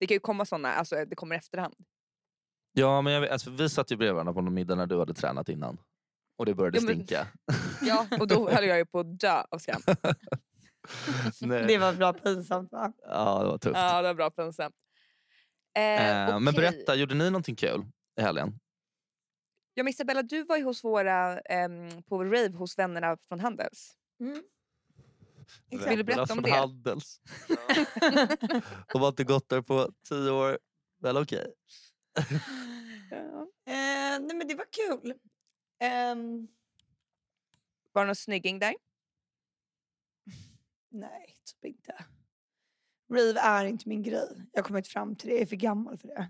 Det 0.00 0.06
kan 0.06 0.14
ju 0.14 0.20
komma 0.20 0.44
såna, 0.44 0.72
alltså 0.72 1.04
det 1.04 1.16
kommer 1.16 1.36
efterhand. 1.36 1.74
Ja, 2.72 3.00
men 3.02 3.12
jag, 3.12 3.20
vet- 3.20 3.30
alltså, 3.30 3.50
vi 3.50 3.68
satt 3.68 3.92
ju 3.92 3.96
bredvid 3.96 4.14
varandra 4.14 4.32
på 4.34 4.40
någon 4.40 4.54
middag 4.54 4.74
när 4.74 4.86
du 4.86 4.98
hade 4.98 5.14
tränat 5.14 5.48
innan. 5.48 5.78
Och 6.38 6.46
det 6.46 6.54
började 6.54 6.78
Ja, 6.78 6.82
men- 6.84 6.94
stinka. 6.94 7.26
Ja, 7.82 8.06
och 8.20 8.28
då 8.28 8.50
höll 8.50 8.64
jag 8.64 8.78
ju 8.78 8.86
på 8.86 9.00
att 9.00 9.20
dö 9.20 9.42
av 9.50 9.58
skam. 9.58 9.80
Det 11.40 11.78
var 11.78 11.92
bra 11.92 12.12
pinsamt 12.12 12.72
va? 12.72 12.92
Ja, 13.02 13.38
det 13.42 13.48
var 13.48 13.58
tufft. 13.58 13.76
Ja, 13.76 14.02
det 14.02 14.08
var 14.08 14.14
bra 14.14 14.30
pinsamt. 14.30 14.74
Eh, 15.76 16.28
Eh, 16.28 16.40
Men 16.40 16.54
berätta, 16.54 16.94
gjorde 16.94 17.14
ni 17.14 17.24
någonting 17.30 17.56
kul 17.56 17.84
i 18.18 18.22
helgen? 18.22 18.60
Ja, 19.74 19.82
men 19.82 19.90
Isabella, 19.90 20.22
du 20.22 20.44
var 20.44 20.56
ju 20.56 20.62
hos 20.64 20.84
våra, 20.84 21.40
ehm, 21.40 22.02
på 22.02 22.24
rave 22.24 22.48
hos 22.56 22.78
vännerna 22.78 23.16
från 23.28 23.40
Handels. 23.40 23.96
Mm. 24.20 24.42
Exakt. 25.70 25.90
Vill 25.90 25.98
du 25.98 26.04
berätta 26.04 26.22
om 26.22 26.26
från 26.28 26.42
det? 26.42 26.50
Handels. 26.50 27.20
De 28.92 29.02
har 29.02 29.08
inte 29.08 29.24
gått 29.24 29.48
där 29.48 29.62
på 29.62 29.92
tio 30.08 30.30
år. 30.30 30.58
Väl 31.02 31.16
okej. 31.16 31.54
Eh, 33.68 34.20
nej 34.20 34.36
men 34.36 34.48
det 34.48 34.54
var 34.54 34.66
kul. 34.70 35.14
Ehm, 35.80 36.48
Var 37.92 38.02
det 38.02 38.06
någon 38.06 38.16
snygging 38.16 38.58
där? 38.58 38.74
nej, 40.90 41.36
typ 41.44 41.64
inte. 41.64 42.04
Rave 43.12 43.40
är 43.40 43.64
inte 43.64 43.88
min 43.88 44.02
grej. 44.02 44.28
Jag 44.52 44.62
har 44.62 44.68
kommit 44.68 44.88
fram 44.88 45.16
till 45.16 45.28
det. 45.28 45.34
Jag 45.34 45.42
är 45.42 45.46
för 45.46 45.56
gammal 45.56 45.98
för 45.98 46.08
det. 46.08 46.28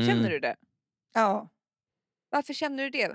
Mm. 0.00 0.08
Känner 0.08 0.30
du 0.30 0.38
det? 0.38 0.56
Ja, 1.14 1.48
Varför 2.30 2.54
känner 2.54 2.84
du 2.84 2.90
det? 2.90 3.08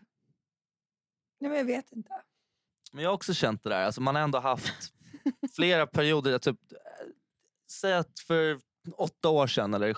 nej, 1.39 1.49
men 1.49 1.57
jag 1.57 1.65
vet 1.65 1.91
inte. 1.91 2.21
Men 2.91 3.03
jag 3.03 3.09
har 3.09 3.15
också 3.15 3.33
känt 3.33 3.63
det 3.63 3.69
där. 3.69 3.83
Alltså 3.85 4.01
man 4.01 4.15
har 4.15 4.21
ändå 4.21 4.39
haft 4.39 4.93
flera 5.55 5.87
perioder. 5.87 6.39
Typ, 6.39 6.71
eh, 6.71 6.77
säg 7.71 7.93
att 7.93 8.19
för 8.19 8.59
åtta 8.95 9.29
år 9.29 9.47
sedan 9.47 9.73
eller 9.73 9.93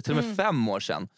till 0.00 0.12
och 0.12 0.16
med 0.16 0.24
Mm. 0.24 0.36
fem 0.36 0.68
år 0.68 0.80
sedan. 0.80 1.08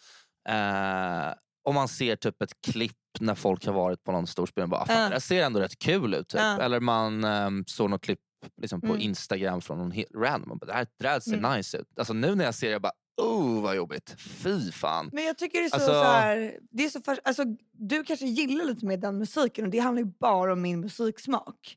Eh, 0.49 1.35
om 1.64 1.75
man 1.75 1.88
ser 1.88 2.16
typ 2.16 2.42
ett 2.42 2.61
klipp 2.61 2.97
när 3.21 3.35
folk 3.35 3.66
har 3.66 3.73
varit 3.73 4.04
på 4.04 4.12
någon 4.12 4.26
stor 4.26 4.47
spelning. 4.47 4.71
Bara, 4.71 4.81
"Ah, 4.83 4.87
fan, 4.87 5.02
Ja. 5.02 5.09
Det 5.09 5.21
ser 5.21 5.42
ändå 5.45 5.61
rätt 5.61 5.78
kul 5.78 6.14
ut. 6.14 6.28
Typ. 6.28 6.40
Ja. 6.40 6.61
Eller 6.62 6.81
man 6.81 7.25
um, 7.25 7.64
såg 7.66 7.90
något 7.90 8.02
klipp 8.02 8.21
liksom, 8.57 8.81
på 8.81 8.87
Mm. 8.87 9.01
Instagram 9.01 9.61
från 9.61 9.79
någon 9.79 9.93
he- 9.93 10.15
random. 10.23 10.59
Bara, 10.59 10.67
det 10.67 10.73
här, 10.73 10.87
det 10.99 11.09
här 11.09 11.21
ser 11.21 11.35
Mm. 11.39 11.57
nice 11.57 11.79
ut. 11.79 11.99
Alltså, 11.99 12.13
nu 12.13 12.35
när 12.35 12.45
jag 12.45 12.55
ser 12.55 12.67
det, 12.67 12.73
jag 12.73 12.83
bara 12.83 12.93
oh 13.23 13.63
vad 13.63 13.77
jobbigt. 13.77 14.15
Fy 14.19 14.73
fan. 14.73 15.11
Men 15.13 15.25
jag 15.25 15.39
tycker 15.39 15.59
det 15.61 15.65
är 15.65 15.69
så, 15.69 15.75
Alltså- 15.75 15.93
så 15.93 16.03
här, 16.03 16.59
det 16.71 16.85
är 16.85 16.89
så 16.89 17.01
fas- 17.01 17.21
alltså, 17.25 17.45
Du 17.73 18.05
kanske 18.05 18.27
gillar 18.27 18.65
lite 18.65 18.87
mer 18.87 18.97
den 18.97 19.19
musiken 19.19 19.65
och 19.65 19.71
det 19.71 19.79
handlar 19.79 20.03
ju 20.03 20.11
bara 20.21 20.53
om 20.53 20.63
min 20.63 20.81
musiksmak. 20.81 21.77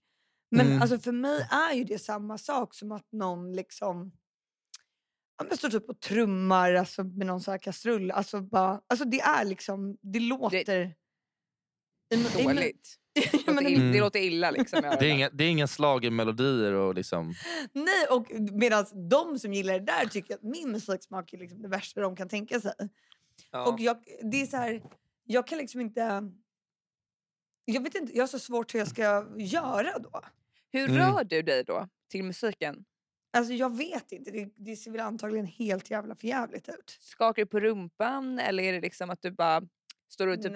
Men 0.52 0.66
Mm. 0.68 0.82
alltså, 0.82 1.00
för 1.00 1.12
mig 1.12 1.48
är 1.52 1.74
ju 1.74 1.84
det 1.84 2.00
samma 2.00 2.38
sak 2.38 2.74
som 2.74 2.92
att 2.92 3.12
någon 3.12 3.54
liksom 3.54 4.12
ja, 5.38 5.46
men 5.50 5.58
står 5.58 5.70
typ 5.70 5.90
och 5.90 6.00
trummar 6.00 6.74
alltså, 6.74 7.04
med 7.04 7.28
någon 7.28 7.42
sån 7.42 7.52
här 7.52 7.60
kastrull. 7.60 8.12
Alltså, 8.12 8.42
bara, 8.42 8.82
alltså 8.88 9.06
det 9.06 9.20
är 9.22 9.46
liksom, 9.46 9.98
det 10.02 10.20
låter... 10.20 10.80
min- 10.86 10.94
Dåligt. 12.44 12.96
Ja, 13.14 13.24
Det 13.46 13.54
men 13.54 13.56
låter, 13.56 13.70
i- 13.70 13.74
ill, 13.74 13.80
Mm. 13.82 13.92
det 13.94 14.00
låter 14.00 14.20
illa 14.20 14.52
liksom. 14.52 14.82
Det 15.00 15.06
är 15.06 15.12
inga, 15.12 15.30
det 15.30 15.44
är 15.44 15.50
inga 15.50 15.68
slagermelodier 15.68 16.74
och 16.74 16.96
liksom... 16.96 17.34
Nej, 17.74 18.06
och 18.10 18.32
medan 18.52 19.10
de 19.10 19.40
som 19.40 19.54
gillar 19.54 19.74
det 19.74 19.86
där 19.86 20.06
tycker 20.06 20.34
att 20.36 20.44
min 20.44 20.72
musiksmak 20.72 21.34
är 21.34 21.38
liksom 21.38 21.62
det 21.62 21.68
värsta 21.68 22.02
de 22.02 22.16
kan 22.16 22.30
tänka 22.30 22.62
sig. 22.62 22.74
Och 23.68 23.80
jag, 23.80 23.98
det 24.32 24.42
är 24.42 24.46
så 24.46 24.58
här, 24.58 24.82
jag 25.24 25.48
kan 25.48 25.58
liksom 25.58 25.82
inte... 25.82 26.32
Jag 27.66 27.84
vet 27.84 27.96
inte, 27.96 28.14
jag 28.16 28.24
har 28.24 28.28
så 28.28 28.40
svårt 28.40 28.74
hur 28.74 28.80
jag 28.80 28.88
ska 28.88 29.26
göra 29.38 30.00
då. 30.00 30.22
Hur 30.72 30.90
Mm. 30.90 30.98
rör 30.98 31.24
du 31.24 31.42
dig 31.42 31.64
då 31.64 31.88
till 32.12 32.24
musiken? 32.24 32.86
Alltså 33.38 33.54
jag 33.54 33.78
vet 33.78 34.12
inte, 34.12 34.32
det, 34.32 34.50
det 34.56 34.76
ser 34.76 34.92
väl 34.92 35.02
antagligen 35.02 35.46
helt 35.46 35.92
jävla 35.92 36.16
förjävligt 36.16 36.70
ut. 36.70 36.98
Skakar 37.00 37.42
du 37.42 37.46
på 37.46 37.60
rumpan 37.60 38.40
eller 38.40 38.64
är 38.64 38.74
det 38.74 38.82
liksom 38.82 39.10
att 39.10 39.22
du 39.22 39.32
bara 39.32 39.62
står 40.10 40.28
och 40.28 40.42
typ... 40.42 40.54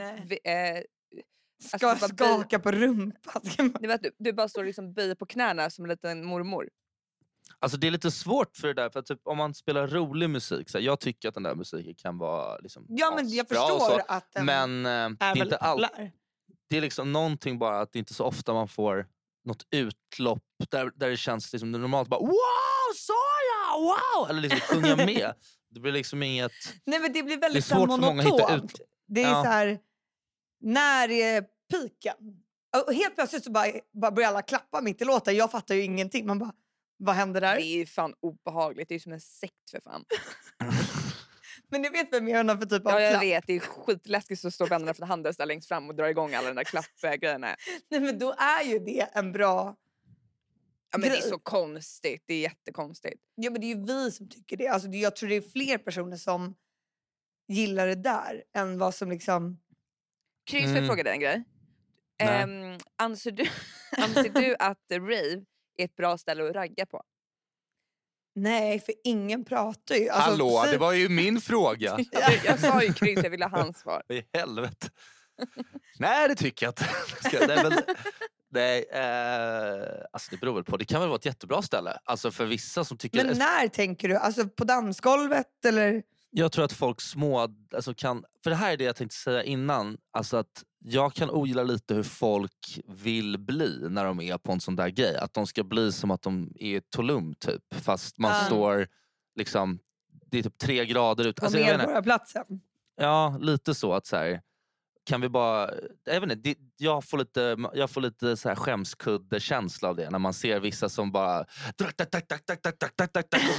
Ska 1.64 1.88
Alltså, 1.90 2.08
skaka 2.08 2.60
på 2.60 2.72
rumpan. 2.72 3.42
Var 3.82 3.90
att 3.94 4.04
du, 4.04 4.12
du 4.20 4.34
bara 4.34 4.50
står 4.50 4.62
och 4.62 4.68
liksom 4.68 4.94
böjer 4.94 5.16
på 5.16 5.26
knäna 5.26 5.70
som 5.70 5.86
en 5.86 5.90
liten 5.90 6.26
mormor. 6.26 6.70
Alltså 7.60 7.78
det 7.78 7.88
är 7.88 7.92
lite 7.92 8.12
svårt 8.12 8.58
för 8.58 8.68
det 8.68 8.74
där, 8.74 8.90
för 8.90 9.00
att 9.00 9.06
typ, 9.06 9.20
om 9.24 9.38
man 9.38 9.54
spelar 9.54 9.88
rolig 9.88 10.30
musik, 10.30 10.70
så 10.70 10.78
här, 10.78 10.86
jag 10.86 11.00
tycker 11.00 11.28
att 11.30 11.34
den 11.34 11.44
där 11.44 11.56
musiken 11.56 11.96
kan 11.96 12.18
vara 12.18 12.58
liksom, 12.58 12.86
Ja 12.90 13.12
men 13.16 13.30
jag 13.30 13.48
förstår 13.48 13.80
så, 13.80 14.00
att 14.08 14.32
den 14.34 14.46
men 14.46 14.86
eh, 14.86 15.10
det, 15.20 15.26
är 15.26 15.36
är 15.38 15.44
inte 15.44 15.58
all, 15.58 15.86
det 16.70 16.78
är 16.78 16.82
liksom 16.82 17.12
någonting 17.14 17.60
bara 17.60 17.80
att 17.82 17.92
det 17.94 18.00
inte 18.00 18.12
är 18.12 18.16
så 18.16 18.24
ofta 18.26 18.54
man 18.54 18.68
får 18.68 19.08
något 19.46 19.64
utlopp 19.72 20.44
där, 20.70 20.92
där 20.96 21.10
det 21.10 21.18
känns 21.18 21.54
liksom, 21.54 21.72
det 21.72 21.78
är 21.78 21.80
normalt 21.80 22.10
bara 22.10 22.20
wow, 22.20 22.36
Sara, 22.96 23.80
wow! 23.80 24.30
Eller 24.30 24.42
liksom 24.42 24.82
sjunga 24.82 24.96
med. 24.96 25.34
Det 25.72 25.80
blir 25.80 25.92
liksom 25.92 26.24
inget... 26.24 26.52
Nej 26.86 27.00
men 27.00 27.14
det 27.14 27.24
blir 27.24 27.38
väldigt 27.40 27.70
Det 27.70 27.76
är 27.76 27.78
svårt 27.78 27.90
för 27.90 27.98
många 27.98 28.22
att 28.22 28.28
hitta 28.28 28.48
monotont. 28.50 28.72
ut- 28.74 28.82
Det 29.08 29.24
är 29.24 29.30
Ja. 29.32 29.44
så 29.44 29.50
här, 29.50 29.80
när 30.60 31.12
är 31.12 31.46
piken? 31.72 32.16
Och 32.88 32.94
helt 32.94 33.16
plötsligt 33.16 33.44
så 33.44 33.52
bara, 33.52 33.66
bara 33.94 34.12
börjar 34.12 34.30
alla 34.30 34.42
klappa 34.42 34.82
mitt 34.82 35.02
i 35.02 35.06
låten. 35.06 35.36
Jag 35.36 35.52
fattar 35.52 35.76
ju 35.76 35.82
ingenting. 35.84 36.28
Man 36.28 36.40
bara, 36.40 36.54
vad 36.98 37.16
händer 37.16 37.42
där? 37.42 37.56
Det 37.56 37.62
är 37.64 37.78
ju 37.78 37.86
fan 37.86 38.14
obehagligt. 38.20 38.90
Det 38.90 38.92
är 38.94 38.96
ju 38.96 39.00
som 39.00 39.12
en 39.12 39.22
sekt 39.22 39.70
för 39.72 39.82
fan. 39.82 40.06
Men 41.72 41.82
ni 41.82 41.90
vet 41.90 42.14
vem 42.14 42.28
jag 42.28 42.38
menar 42.46 42.58
för 42.62 42.66
typ 42.66 42.86
av 42.88 42.94
Ja, 42.94 43.02
jag 43.02 43.12
klapp? 43.12 43.24
vet. 43.24 43.48
Det 43.48 43.54
är 43.54 43.60
skitläskigt 43.60 44.46
att 44.46 44.54
stå 44.54 44.66
vännerna 44.66 44.94
från 44.94 45.08
Handels 45.08 45.38
där 45.38 45.46
längst 45.46 45.68
fram 45.68 45.90
och 45.90 45.96
dra 45.96 46.10
igång 46.10 46.34
alla 46.34 46.48
de 46.48 46.54
där 46.56 46.64
klappgrejerna. 46.64 47.56
Nej 47.90 48.00
men 48.00 48.20
då 48.20 48.32
är 48.38 48.64
ju 48.64 48.80
det 48.80 49.08
en 49.14 49.32
bra... 49.32 49.76
Ja, 50.92 50.98
men 50.98 51.10
det 51.10 51.18
är 51.18 51.22
så 51.22 51.40
konstigt. 51.40 52.24
Det 52.28 52.34
är 52.34 52.40
jättekonstigt. 52.40 53.22
Ja 53.36 53.52
men 53.52 53.62
det 53.62 53.68
är 53.68 53.76
ju 53.76 53.86
vi 53.86 54.12
som 54.12 54.30
tycker 54.30 54.58
det. 54.58 54.68
Alltså, 54.68 54.90
jag 54.90 55.16
tror 55.16 55.30
det 55.30 55.36
är 55.36 55.42
fler 55.42 55.78
personer 55.78 56.18
som 56.18 56.56
gillar 57.48 57.88
det 57.88 57.96
där 57.96 58.44
än 58.56 58.78
vad 58.78 58.96
som 58.96 59.10
liksom... 59.12 59.60
Jag 60.58 60.64
Mm. 60.64 60.88
fråga 60.88 61.04
dig 61.04 61.14
en 61.14 61.20
grej? 61.20 61.44
Ehm, 62.20 62.78
anser, 62.98 63.32
du, 63.32 63.44
anser 63.98 64.30
du 64.30 64.56
att 64.60 64.86
rave 64.92 65.44
är 65.78 65.86
ett 65.86 65.96
bra 65.96 66.18
ställe 66.18 66.50
att 66.50 66.56
ragga 66.56 66.86
på? 66.86 67.04
Nej, 68.36 68.80
för 68.80 68.94
ingen 69.04 69.46
pratar 69.46 69.96
ju. 69.96 70.10
Alltså, 70.10 70.30
Hallå, 70.32 70.62
si- 70.66 70.72
det 70.72 70.78
var 70.78 70.94
ju 70.94 71.10
min 71.10 71.42
fråga. 71.42 72.00
Jag, 72.12 72.40
jag 72.46 72.60
sa 72.60 72.84
ju 72.84 72.94
kryss, 72.94 73.20
jag 73.24 73.30
ville 73.30 73.46
ha 73.46 73.58
hans 73.62 73.80
svar. 73.80 74.04
I 74.10 74.24
helvete? 74.38 74.88
Nej, 76.00 76.28
det 76.28 76.36
tycker 76.36 76.66
jag 76.66 76.72
inte. 76.72 77.48
Nej, 77.48 77.64
men, 77.64 77.74
nej 78.52 78.86
eh, 78.92 80.06
alltså 80.12 80.32
det 80.32 80.38
beror 80.38 80.54
väl 80.56 80.64
på. 80.64 80.78
Det 80.78 80.86
kan 80.86 81.00
väl 81.00 81.10
vara 81.10 81.18
ett 81.18 81.26
jättebra 81.26 81.62
ställe. 81.62 81.98
Alltså 82.04 82.32
för 82.32 82.46
vissa 82.46 82.84
som 82.84 82.98
tycker... 82.98 83.26
Men 83.26 83.38
när 83.38 83.68
tänker 83.68 84.08
du? 84.10 84.16
Alltså 84.16 84.48
på 84.50 84.64
dansgolvet 84.64 85.66
eller? 85.66 86.04
Jag 86.32 86.52
tror 86.52 86.66
att 86.66 86.74
folk 86.74 87.02
små, 87.02 87.48
alltså 87.76 87.94
kan, 87.94 88.24
för 88.44 88.50
det 88.50 88.56
här 88.56 88.74
är 88.74 88.78
det 88.78 88.84
jag 88.84 88.96
tänkte 88.96 89.16
säga 89.16 89.44
innan, 89.44 89.98
alltså 90.12 90.38
att 90.38 90.64
jag 90.80 91.14
kan 91.14 91.30
ogilla 91.30 91.64
lite 91.64 91.94
hur 91.94 92.04
folk 92.04 92.80
vill 92.88 93.38
bli 93.38 93.90
när 93.90 94.06
de 94.06 94.22
är 94.22 94.38
på 94.38 94.52
en 94.52 94.60
sån 94.60 94.76
där 94.76 94.90
grej. 94.90 95.18
Att 95.18 95.34
de 95.34 95.48
ska 95.48 95.64
bli 95.64 95.92
som 95.92 96.12
att 96.12 96.22
de 96.22 96.52
är 96.56 96.78
i 96.78 96.82
Tulum 96.82 97.36
typ, 97.36 97.64
fast 97.72 98.18
man 98.18 98.32
mm. 98.32 98.46
står 98.46 98.88
liksom, 99.36 99.80
det 100.26 100.40
är 100.40 100.44
typ 100.44 100.58
tre 100.58 100.86
grader 100.86 101.28
ut. 101.28 101.36
På 101.36 101.46
alltså, 101.46 101.60
Medborgarplatsen? 101.60 102.46
Ja, 102.96 103.38
lite 103.40 103.76
så. 103.76 103.94
att 103.94 104.06
så 104.06 104.16
här, 104.16 104.42
kan 105.06 105.22
vi 105.22 105.30
bara, 105.30 105.70
jag, 106.04 106.32
inte, 106.32 106.56
jag 106.78 107.04
får 107.04 107.18
lite, 107.18 107.58
jag 107.74 107.90
får 107.90 108.02
lite 108.02 108.38
så 108.38 108.50
här 108.50 108.56
skämskuddekänsla 108.56 109.90
av 109.90 109.96
det 109.96 110.10
när 110.10 110.20
man 110.20 110.34
ser 110.34 110.60
vissa 110.60 110.90
som 110.90 111.12
bara... 111.12 111.40
Och 111.40 111.46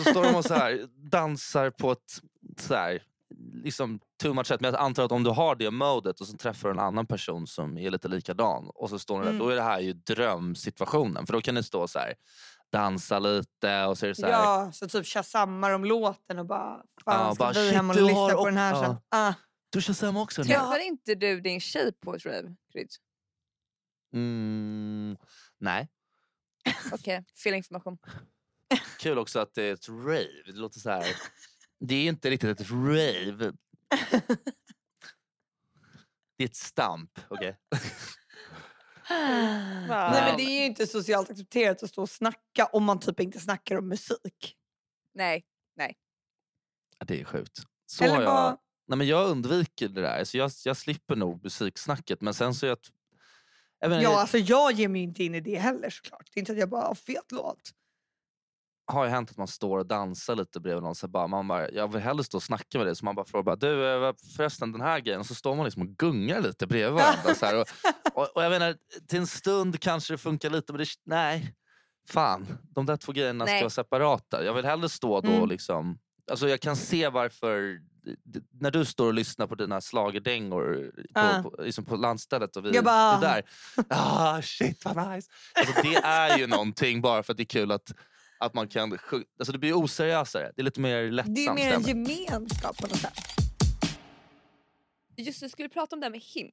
så 0.05 0.11
står 0.11 0.23
de 0.23 0.35
och 0.35 0.45
så 0.45 0.55
här, 0.55 0.87
dansar 1.11 1.71
på 1.71 1.93
ett 1.93 2.21
så 2.63 2.75
här, 2.75 3.03
liksom 3.65 4.01
too 4.23 4.35
much 4.35 4.47
sätt. 4.47 4.61
Men 4.61 4.73
jag 4.73 4.81
antar 4.83 5.05
att 5.05 5.13
om 5.13 5.23
du 5.25 5.31
har 5.31 5.55
det 5.57 5.71
modet 5.71 6.21
och 6.21 6.27
så 6.27 6.37
träffar 6.37 6.69
du 6.69 6.73
en 6.73 6.79
annan 6.81 7.07
person 7.07 7.47
som 7.47 7.79
är 7.79 7.91
lite 7.91 8.09
likadan 8.09 8.71
och 8.75 8.91
så 8.91 8.99
står 8.99 9.19
ni 9.19 9.25
där, 9.25 9.31
Mm. 9.31 9.39
då 9.39 9.49
är 9.49 9.57
det 9.57 9.63
här 9.63 9.81
ju 9.81 9.93
drömsituationen. 9.93 11.27
För 11.27 11.33
då 11.33 11.41
kan 11.41 11.55
ni 11.55 11.63
stå 11.63 11.89
så 11.89 11.99
här 11.99 12.15
dansa 12.73 13.19
lite 13.19 13.85
och 13.85 13.99
så 13.99 14.07
är 14.07 14.09
det 14.09 14.15
så 14.15 14.27
här, 14.27 14.33
Ja, 14.33 14.73
så 14.73 14.89
typ 14.89 15.07
tjasammar 15.07 15.71
om 15.71 15.85
låten 15.85 16.39
och 16.39 16.47
bara... 16.47 16.83
Fan, 17.05 17.27
Ja, 17.27 17.35
ska 17.35 17.45
bara, 17.45 17.53
vi 17.53 17.71
hem 17.71 17.91
och 17.91 17.97
du 17.97 18.03
lyssna 18.03 18.19
har 18.21 18.33
på 18.35 18.47
den 18.47 18.57
här 18.57 18.75
sen? 18.75 18.97
ja. 19.11 19.29
Ah. 19.29 19.35
du 19.71 19.83
kör 19.83 19.93
samma 19.93 20.23
också? 20.23 20.43
nu?" 20.43 20.49
Träffar 20.49 20.79
inte 20.87 21.15
du 21.15 21.41
din 21.41 21.61
tjej 21.61 21.93
på 21.93 22.15
ett 22.15 22.27
rave? 22.27 22.55
Mm, 24.15 25.17
nej. 25.59 25.89
Okej, 26.93 27.25
fel 27.45 27.55
information. 27.55 27.99
Kul 28.99 29.19
också 29.19 29.39
att 29.39 29.55
det 29.55 29.63
är 29.63 29.73
ett 29.73 29.89
rave. 29.89 30.43
Det 30.47 30.53
låter 30.53 30.81
så 30.81 30.91
här. 30.91 31.05
Det 31.81 31.95
är 31.95 32.09
inte 32.09 32.31
riktigt 32.31 32.61
ett 32.61 32.71
rave. 32.71 33.53
Det 36.37 36.45
är 36.45 36.49
ett 36.49 36.57
stamp. 36.57 37.19
okej? 37.29 37.57
Nej 39.09 40.23
men 40.25 40.37
det 40.37 40.43
är 40.43 40.61
ju 40.61 40.65
inte 40.65 40.87
socialt 40.87 41.31
accepterat 41.31 41.83
att 41.83 41.91
stå 41.91 42.03
och 42.03 42.11
snacka 42.11 42.67
om 42.67 42.85
man 42.85 43.01
typ 43.01 43.21
inte 43.21 43.41
snackar 43.41 43.77
om 43.77 43.89
musik. 43.89 44.57
Nej, 45.15 45.45
Ja, 46.99 47.05
Det 47.05 47.21
är 47.21 47.25
sjukt. 47.25 47.63
Så 47.87 48.05
Eller 48.05 48.21
jag, 48.21 48.25
vad- 48.25 48.59
nej, 48.87 48.99
men 48.99 49.07
jag 49.07 49.29
undviker 49.31 49.89
det 49.89 50.01
där. 50.01 50.25
Så 50.25 50.37
jag, 50.37 50.51
jag 50.65 50.77
slipper 50.77 51.17
nog 51.17 51.45
musiksnacket. 51.45 52.21
Men 52.21 52.35
sen 52.35 52.55
så 52.55 52.67
är 52.67 52.69
jag... 52.71 52.79
Jag 53.79 53.93
inte, 53.93 54.03
Ja, 54.03 54.21
alltså 54.21 54.39
jag 54.39 54.73
ger 54.73 54.89
mig 54.89 55.03
inte 55.03 55.25
in 55.25 55.35
i 55.35 55.41
det 55.41 55.59
heller 55.59 55.91
såklart. 55.91 56.31
Det 56.35 56.39
är 56.39 56.41
inte 56.41 56.53
att 56.53 56.59
jag 56.59 56.69
bara 56.69 56.87
har 56.87 56.95
fet 56.95 57.33
låt. 57.33 57.71
Har 58.91 59.05
ju 59.05 59.11
hänt 59.11 59.31
att 59.31 59.37
man 59.37 59.49
står 59.49 59.79
och 59.79 59.87
dansar 59.87 60.37
lite 60.37 60.61
bredvid 60.61 60.83
någon. 60.83 60.95
Så 60.95 61.09
bara, 61.09 61.27
man 61.27 61.49
bara, 61.49 61.71
jag 61.71 61.93
vill 61.93 62.01
hellre 62.01 62.25
stå 62.25 62.37
och 62.37 62.43
snacka 62.43 62.79
med 62.79 62.87
dig. 62.87 62.97
Så 62.97 63.05
man 63.05 63.15
bara 63.15 63.25
frågar 63.27 63.43
bara, 63.43 63.57
du 63.57 64.07
eh, 64.07 64.13
förresten 64.37 64.73
den 64.73 64.81
här 64.81 65.01
grejen. 65.01 65.21
Och 65.21 65.27
så 65.27 65.35
står 65.35 65.55
man 65.57 65.65
liksom 65.65 65.83
och 65.83 65.89
gungar 65.89 66.41
lite 66.41 66.67
bredvid 66.67 66.93
varandra. 66.93 67.35
så 67.35 67.61
och, 67.61 67.67
och, 68.15 68.37
och 68.37 68.45
jag 68.45 68.51
menar, 68.51 68.77
till 69.09 69.19
en 69.19 69.27
stund 69.27 69.81
kanske 69.81 70.15
det 70.15 70.19
funkar 70.19 70.51
lite 70.51 70.73
men 70.73 70.79
det, 70.79 70.89
nej. 71.05 71.55
fan, 72.09 72.59
de 72.75 72.87
där 72.87 72.97
två 72.97 73.13
grejerna 73.13 73.45
Nej. 73.45 73.59
ska 73.59 73.65
vara 73.65 73.71
separata. 73.71 74.45
Jag 74.45 74.55
vill 74.55 74.65
hellre 74.65 74.89
stå 74.89 75.21
då 75.21 75.33
Mm. 75.33 75.49
liksom... 75.49 75.99
Alltså 76.31 76.49
jag 76.49 76.61
kan 76.61 76.77
se 76.77 77.09
varför... 77.09 77.79
När 78.61 78.71
du 78.71 78.85
står 78.85 79.07
och 79.07 79.15
lyssnar 79.15 79.47
på 79.47 79.55
dina 79.55 79.81
schlagerdängor 79.81 80.91
på, 80.95 81.21
Ja. 81.21 81.43
på, 81.43 81.63
liksom 81.63 81.85
på 81.85 81.97
landstället 81.97 82.57
och 82.57 82.65
vi 82.65 82.71
Jag 82.71 82.85
bara, 82.85 83.21
det 83.21 83.27
där. 83.27 83.43
Ah, 83.89 84.43
shit 84.43 84.85
vad 84.85 84.97
nice. 85.11 85.31
Alltså, 85.55 85.83
det 85.83 85.95
är 85.97 86.39
ju 86.39 86.47
någonting 86.47 87.01
bara 87.01 87.23
för 87.23 87.33
att 87.33 87.37
det 87.37 87.43
är 87.43 87.45
kul 87.45 87.73
att, 87.73 87.93
att 88.41 88.55
man 88.55 88.69
kan. 88.69 88.93
Alltså 89.39 89.53
det 89.53 89.59
blir 89.59 89.75
oseriösare. 89.75 90.53
Det 90.57 90.63
är 90.63 90.65
lite 90.65 90.81
mer 90.81 91.11
lättsam 91.11 91.35
Det 91.35 91.47
är 91.47 91.55
mer 91.55 91.73
en 91.75 91.83
gemenskap 91.83 92.77
på 92.79 92.87
något 92.87 92.97
sätt. 93.01 93.15
Just 95.17 95.41
det, 95.41 95.49
skulle 95.49 95.69
prata 95.69 95.97
om 95.97 96.01
det 96.01 96.07
här 96.07 96.11
med 96.11 96.21
Hinge? 96.21 96.51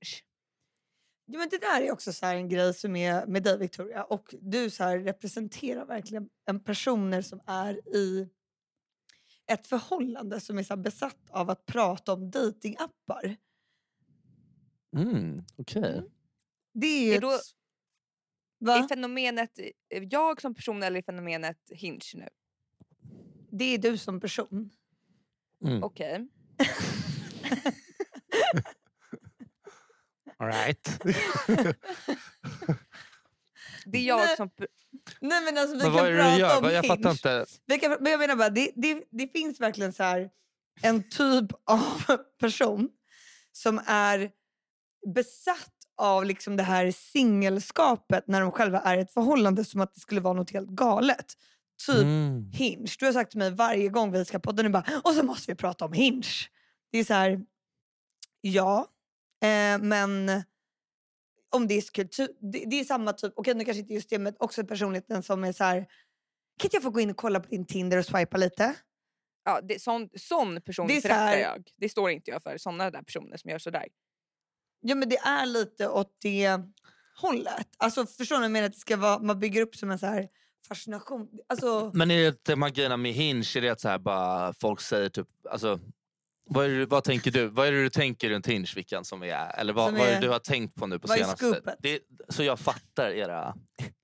Ja, 1.26 1.40
men 1.40 1.50
det 1.50 1.58
där 1.58 1.82
är 1.82 1.92
också 1.92 2.14
så 2.14 2.26
här 2.26 2.36
en 2.36 2.50
grej 2.50 2.74
som 2.74 2.96
är 2.96 3.26
med 3.26 3.44
dig 3.44 3.58
Victoria 3.58 4.04
och 4.04 4.36
du 4.42 4.70
så 4.70 4.84
här 4.84 5.00
representerar 5.00 5.86
verkligen 5.86 6.30
en 6.46 6.64
personer 6.64 7.22
som 7.22 7.42
är 7.46 7.96
i 7.96 8.30
ett 9.52 9.68
förhållande 9.68 10.40
som 10.40 10.58
är 10.58 10.64
så 10.64 10.78
besatt 10.78 11.30
av 11.30 11.50
att 11.50 11.66
prata 11.66 12.14
om 12.14 12.32
datingappar. 12.32 13.36
Mm, 14.96 15.44
Okej. 15.58 16.04
Det 16.74 16.88
är 16.88 17.06
ju 17.06 17.14
Är 17.14 17.22
då- 17.22 17.32
ett... 17.32 17.42
Va? 18.60 18.78
Är 18.78 18.88
fenomenet 18.88 19.60
eh, 19.90 20.04
jag 20.04 20.42
som 20.42 20.56
person 20.56 20.84
eller 20.84 20.98
är 20.98 21.04
fenomenet 21.04 21.58
Hinge 21.70 22.00
nu? 22.14 22.28
Det 23.52 23.66
är 23.74 23.78
du 23.78 23.98
som 23.98 24.20
person. 24.20 24.70
Mm. 25.66 25.84
Okej. 25.84 26.28
All 30.38 30.48
right. 30.48 31.00
Det 33.86 33.98
är 33.98 34.04
jag 34.04 34.18
Nej. 34.18 34.36
som... 34.38 34.50
Nej 35.22 35.44
men 35.44 35.58
alltså 35.58 35.76
vi 35.76 35.84
Men 35.84 35.86
kan 35.86 35.94
vad 35.94 36.08
är 36.08 36.12
det 36.12 36.18
prata 36.18 36.34
du 36.36 36.40
gör? 36.40 36.58
om 36.58 36.64
Jag 36.64 36.84
Hinge. 36.84 36.88
fattar 36.88 37.12
inte. 37.12 37.46
Vi 37.66 37.80
kan, 37.80 37.98
men 38.00 38.12
jag 38.12 38.20
menar 38.20 38.36
bara, 38.36 38.50
det, 38.50 38.72
det, 38.76 39.04
det 39.12 39.28
finns 39.28 39.60
verkligen 39.62 39.94
så 39.94 40.04
här 40.04 40.30
en 40.82 41.10
typ 41.10 41.52
av 41.66 42.02
person 42.40 42.90
som 43.52 43.82
är 43.86 44.32
besatt 45.14 45.77
av 45.98 46.26
liksom 46.26 46.56
det 46.58 46.64
här 46.64 46.92
singelskapet 46.92 48.28
när 48.28 48.42
de 48.42 48.52
själva 48.52 48.80
är 48.80 48.98
i 48.98 49.02
ett 49.02 49.12
förhållande 49.12 49.66
som 49.66 49.82
att 49.82 49.94
det 49.94 50.00
skulle 50.00 50.22
vara 50.22 50.34
något 50.34 50.50
helt 50.52 50.70
galet. 50.70 51.34
Typ 51.88 51.96
Mm. 51.98 52.52
Hinge. 52.54 52.88
Du 53.00 53.06
har 53.06 53.14
sagt 53.14 53.32
till 53.32 53.40
mig 53.40 53.52
varje 53.52 53.90
gång 53.90 54.12
vi 54.12 54.26
ska 54.26 54.40
podda 54.40 54.64
nu 54.64 54.70
bara 54.70 54.86
och 55.04 55.14
så 55.14 55.24
måste 55.24 55.52
vi 55.52 55.56
prata 55.56 55.86
om 55.86 55.94
Hinge. 55.94 56.28
Det 56.92 56.98
är 56.98 57.04
så 57.04 57.14
här, 57.14 57.42
ja, 58.42 58.88
eh, 59.44 59.80
men 59.82 60.44
om 61.56 61.68
det 61.68 61.74
är 61.78 61.82
kultur, 61.94 62.28
det, 62.52 62.64
det 62.68 62.80
är 62.80 62.84
samma 62.84 63.14
typ, 63.14 63.34
okej 63.36 63.54
nu 63.54 63.66
kanske 63.66 63.82
inte 63.82 63.94
just 63.94 64.10
det 64.10 64.20
men 64.20 64.36
också 64.40 64.66
personligheten 64.66 65.24
som 65.24 65.44
är 65.44 65.52
så 65.52 65.64
här, 65.64 65.78
kan 66.60 66.66
inte 66.66 66.76
jag 66.76 66.84
få 66.84 66.90
gå 66.90 67.00
in 67.00 67.10
och 67.10 67.18
kolla 67.18 67.40
på 67.40 67.50
din 67.50 67.66
Tinder 67.66 67.98
och 67.98 68.06
swipa 68.06 68.38
lite? 68.38 68.74
Ja, 69.46 69.62
det, 69.62 69.82
sån, 69.82 70.10
sån 70.16 70.62
person 70.62 70.88
Det 70.88 70.94
är 70.94 71.02
så 71.02 71.08
föraktar 71.08 71.26
här- 71.26 71.38
jag. 71.40 71.70
Det 71.78 71.90
står 71.90 72.10
inte 72.12 72.32
jag 72.32 72.44
för. 72.44 72.58
Såna 72.58 72.92
där 72.92 73.02
personer 73.04 73.38
som 73.38 73.50
gör 73.52 73.60
sådär. 73.60 73.86
Ja 74.82 74.96
men 74.96 75.10
det 75.10 75.18
är 75.18 75.46
lite 75.46 75.90
åt 75.90 76.18
det 76.22 76.60
hållet. 77.22 77.68
Alltså 77.78 78.06
förstår 78.06 78.38
ni 78.38 78.44
jag 78.44 78.52
menar? 78.52 78.66
Att 78.68 78.74
det 78.74 78.80
ska 78.80 78.98
vara, 78.98 79.20
man 79.20 79.40
bygger 79.40 79.62
upp 79.62 79.76
som 79.76 79.92
en 79.92 80.00
så 80.00 80.06
här 80.06 80.28
fascination. 80.68 81.30
Alltså, 81.50 81.92
Men 81.94 82.12
är 82.12 82.24
det 82.24 82.44
de 82.46 82.62
här 82.62 82.70
grejerna 82.70 82.98
med 82.98 83.14
Hinge, 83.14 83.58
är 83.58 83.62
det 83.62 83.70
att 83.70 83.82
så 83.82 83.90
här 83.90 84.00
bara 84.00 84.54
folk 84.54 84.82
säger 84.82 85.10
typ... 85.10 85.28
Alltså, 85.50 85.80
vad, 86.50 86.66
är 86.66 86.70
det, 86.70 86.86
vad 86.86 87.04
tänker 87.04 87.32
du? 87.32 87.48
Vad 87.48 87.68
är 87.68 87.72
det 87.72 87.84
du 87.84 87.90
tänker 87.90 88.30
runt 88.30 88.48
Hinge 88.48 88.72
Vickan? 88.76 89.06
Som 89.06 89.24
är, 89.24 89.60
eller 89.60 89.74
vad, 89.74 89.86
Som 89.86 89.98
vad 89.98 90.08
är 90.08 90.12
är- 90.12 90.16
det 90.16 90.28
du 90.28 90.30
har 90.30 90.40
tänkt 90.40 90.76
på 90.76 90.88
nu 90.88 91.00
på 91.00 91.08
vad 91.08 91.18
är 91.18 91.24
senaste? 91.24 91.76
Det, 91.80 92.00
så 92.30 92.44
jag 92.44 92.60
fattar 92.60 93.10
era, 93.10 93.56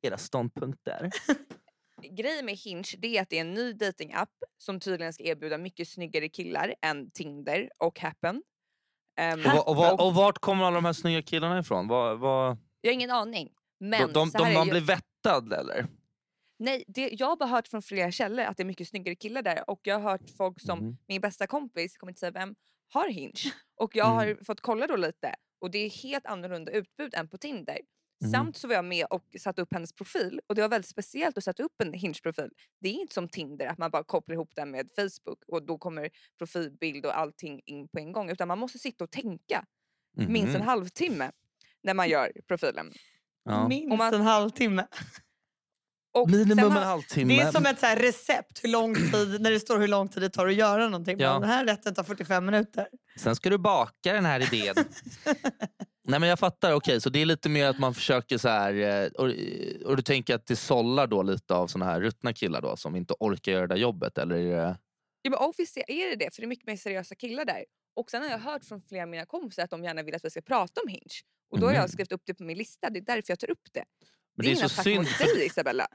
era 0.01 0.17
ståndpunkter. 0.17 1.09
Grejen 2.17 2.45
med 2.45 2.55
Hinge 2.55 2.95
det 2.97 3.17
är 3.17 3.21
att 3.21 3.29
det 3.29 3.38
är 3.38 3.41
en 3.41 3.53
ny 3.53 3.73
datingapp 3.73 4.29
som 4.57 4.79
tydligen 4.79 5.13
ska 5.13 5.23
erbjuda 5.23 5.57
mycket 5.57 5.88
snyggare 5.88 6.29
killar 6.29 6.75
än 6.81 7.12
Tinder 7.12 7.69
och 7.77 7.99
Happen. 7.99 8.43
Ehm, 9.17 9.39
Och, 9.45 9.67
och, 9.67 9.93
och 9.93 10.08
och 10.08 10.13
vart 10.15 10.39
kommer 10.39 10.65
alla 10.65 10.76
de 10.76 10.86
här 10.86 10.93
snygga 10.93 11.21
killarna 11.21 11.60
ifrån? 11.60 11.88
Vad, 11.88 12.19
vad, 12.19 12.58
jag 12.82 12.89
har 12.89 12.93
ingen 12.93 13.12
aning. 13.12 13.49
Men 13.80 14.13
de, 14.13 14.30
de, 14.30 14.54
man 14.54 14.67
blir 14.69 14.82
vettad 14.82 15.54
eller? 15.54 15.86
Nej, 16.60 16.84
det, 16.88 17.10
jag 17.19 17.28
har 17.28 17.36
bara 17.36 17.49
hört 17.49 17.67
från 17.67 17.82
flera 17.82 18.12
källor 18.12 18.45
att 18.45 18.58
det 18.58 18.63
är 18.63 18.65
mycket 18.65 18.88
snyggare 18.88 19.15
killar 19.15 19.41
där 19.41 19.69
och 19.69 19.80
jag 19.84 19.99
har 19.99 20.12
hört 20.12 20.30
folk 20.38 20.62
som, 20.62 20.80
Mhm. 20.80 20.97
min 21.08 21.21
bästa 21.21 21.47
kompis, 21.47 21.97
kommer 21.97 22.12
inte 22.12 22.19
säga 22.19 22.32
vem, 22.32 22.56
har 22.93 23.10
Hinge. 23.10 23.34
Och 23.76 23.95
jag 23.95 24.08
Mm. 24.08 24.17
har 24.38 24.43
fått 24.45 24.62
kolla 24.62 24.88
då 24.88 24.95
lite 24.95 25.36
och 25.62 25.71
det 25.71 25.78
är 25.80 25.89
helt 25.89 26.26
annorlunda 26.26 26.71
utbud 26.71 27.13
än 27.15 27.28
på 27.28 27.38
Tinder. 27.38 27.78
Mhm. 28.23 28.31
Samt 28.31 28.57
så 28.57 28.67
var 28.67 28.75
jag 28.75 28.86
med 28.86 29.05
och 29.09 29.23
satte 29.39 29.62
upp 29.62 29.73
hennes 29.73 29.93
profil 29.93 30.39
och 30.47 30.55
det 30.55 30.62
var 30.62 30.69
väldigt 30.69 30.89
speciellt 30.89 31.38
att 31.38 31.43
sätta 31.43 31.63
upp 31.63 31.81
en 31.81 31.93
Hinge-profil. 31.93 32.49
Det 32.81 32.89
är 32.89 32.93
inte 32.93 33.13
som 33.13 33.29
Tinder 33.29 33.67
att 33.67 33.77
man 33.77 33.91
bara 33.91 34.03
kopplar 34.03 34.33
ihop 34.33 34.51
den 34.55 34.71
med 34.71 34.89
Facebook 34.95 35.43
och 35.47 35.65
då 35.65 35.77
kommer 35.77 36.09
profilbild 36.38 37.05
och 37.05 37.17
allting 37.17 37.62
in 37.65 37.88
på 37.88 37.99
en 37.99 38.12
gång 38.12 38.29
utan 38.29 38.47
man 38.47 38.59
måste 38.59 38.79
sitta 38.79 39.03
och 39.03 39.12
tänka 39.12 39.65
minst 40.17 40.55
en 40.55 40.62
Mhm. 40.62 40.67
halvtimme 40.67 41.31
när 41.83 41.93
man 41.93 42.09
gör 42.09 42.31
profilen. 42.47 42.91
Ja. 43.45 43.67
minst 43.67 43.97
man- 43.97 44.13
en 44.13 44.21
halvtimme. 44.21 44.88
Och 46.15 46.29
Minimum 46.31 46.57
sen 46.57 46.65
en 46.77 46.83
halvtimme. 46.83 47.33
Det 47.36 47.41
är 47.41 47.51
som 47.51 47.65
ett 47.65 47.79
så 47.79 47.86
här 47.86 47.97
recept 47.97 48.63
hur 48.63 48.69
lång 48.69 48.95
tid, 48.95 49.41
när 49.41 49.51
det 49.51 49.59
står 49.59 49.79
hur 49.79 49.88
lång 49.88 50.07
tid 50.09 50.23
det 50.23 50.29
tar 50.29 50.47
att 50.47 50.53
göra 50.55 50.86
någonting. 50.89 51.19
Ja. 51.19 51.33
Den 51.39 51.49
här 51.49 51.65
rätten 51.65 51.93
tar 51.95 52.03
45 52.03 52.45
minuter. 52.45 52.88
Sen 53.17 53.36
ska 53.36 53.49
du 53.49 53.57
baka 53.57 54.13
den 54.13 54.25
här 54.25 54.53
idén. 54.53 54.75
Nej 56.05 56.19
men 56.19 56.29
jag 56.29 56.39
fattar, 56.39 56.73
okej 56.73 57.01
så 57.01 57.09
det 57.09 57.21
är 57.21 57.25
lite 57.25 57.49
mer 57.49 57.65
att 57.67 57.79
man 57.79 57.93
försöker 57.93 58.37
så 58.37 58.49
här 58.49 58.73
eh, 58.73 59.07
och, 59.11 59.25
och 59.89 59.97
du 59.97 60.03
tänker 60.03 60.35
att 60.35 60.45
det 60.45 60.55
sållar 60.55 61.07
då 61.07 61.23
lite 61.23 61.53
av 61.55 61.67
såna 61.67 61.85
här 61.85 62.01
ruttna 62.01 62.33
killar 62.33 62.61
då 62.61 62.77
som 62.77 62.95
inte 62.95 63.13
orkar 63.19 63.51
göra 63.51 63.67
det 63.67 63.75
där 63.75 63.81
jobbet 63.81 64.17
eller 64.17 64.35
är 64.35 64.57
det... 64.57 64.77
Ja, 65.21 65.29
men 65.29 65.39
obviously 65.39 65.83
är 65.87 66.09
det 66.09 66.15
det, 66.25 66.35
för 66.35 66.41
det 66.41 66.45
är 66.45 66.47
mycket 66.47 66.67
mer 66.67 66.77
seriösa 66.77 67.15
killar 67.15 67.45
där. 67.45 67.65
Och 67.95 68.11
sen 68.11 68.21
har 68.23 68.29
jag 68.29 68.39
hört 68.39 68.65
från 68.65 68.81
flera 68.81 69.03
av 69.03 69.09
mina 69.09 69.25
kompisar 69.25 69.63
att 69.63 69.69
de 69.69 69.83
gärna 69.83 70.03
vill 70.03 70.15
att 70.15 70.25
vi 70.25 70.29
ska 70.29 70.41
prata 70.41 70.81
om 70.81 70.87
Hinge. 70.87 71.21
Och 71.51 71.59
då 71.59 71.65
har 71.65 71.73
Mhm. 71.73 71.81
jag 71.81 71.89
skrivit 71.89 72.11
upp 72.11 72.21
det 72.25 72.33
på 72.33 72.43
min 72.43 72.57
lista, 72.57 72.89
det 72.89 72.99
är 72.99 73.01
därför 73.01 73.23
jag 73.31 73.39
tar 73.39 73.49
upp 73.51 73.67
det. 73.71 73.83
Men 74.35 74.43
det 74.45 74.49
är 74.51 74.55
ingen 74.55 74.69
så 74.69 74.73
attack 74.73 74.83
synd 74.83 74.97
mot 74.97 75.17
dig 75.19 75.45
Isabella. 75.45 75.87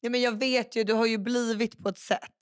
Ja, 0.00 0.10
men 0.10 0.20
jag 0.20 0.38
vet 0.38 0.76
ju, 0.76 0.84
du 0.84 0.92
har 0.92 1.06
ju 1.06 1.18
blivit 1.18 1.82
på 1.82 1.88
ett 1.88 1.98
sätt. 1.98 2.36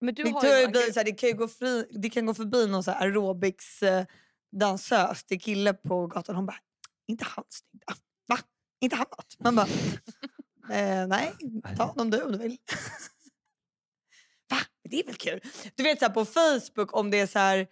Men 0.00 0.14
du 0.14 0.22
har 0.22 0.44
ju 0.44 0.92
så 0.92 1.00
här, 1.00 1.04
det, 1.04 1.12
kan 1.12 1.28
ju 1.28 1.34
gå 1.34 1.48
fri, 1.48 1.84
det 1.90 2.10
kan 2.10 2.26
gå 2.26 2.34
förbi 2.34 2.66
någon 2.66 2.84
så 2.84 2.90
här 2.90 3.00
aerobics 3.06 3.82
eh, 3.82 4.04
dansös 4.52 5.24
till 5.24 5.40
kille 5.40 5.74
på 5.74 6.06
gatan. 6.06 6.36
Hon 6.36 6.46
bara, 6.46 6.58
inte 7.06 7.24
han 7.24 7.44
snygg 7.48 7.82
då? 7.86 7.94
Va? 8.26 8.38
Inte 8.80 8.96
han 8.96 9.06
något? 9.10 9.36
Man 9.38 9.56
bara, 9.56 9.66
eh, 10.76 11.06
nej, 11.06 11.32
ta 11.76 11.84
honom 11.84 12.10
du 12.10 12.22
om 12.22 12.32
du 12.32 12.38
vill. 12.38 12.56
Va? 14.50 14.58
Det 14.90 15.00
är 15.00 15.06
väl 15.06 15.14
kul? 15.14 15.40
Du 15.74 15.82
vet 15.82 15.98
så 15.98 16.04
här, 16.04 16.12
på 16.12 16.24
Facebook 16.24 16.96
om 16.96 17.10
det 17.10 17.20
är 17.20 17.26
så 17.26 17.38
här, 17.38 17.66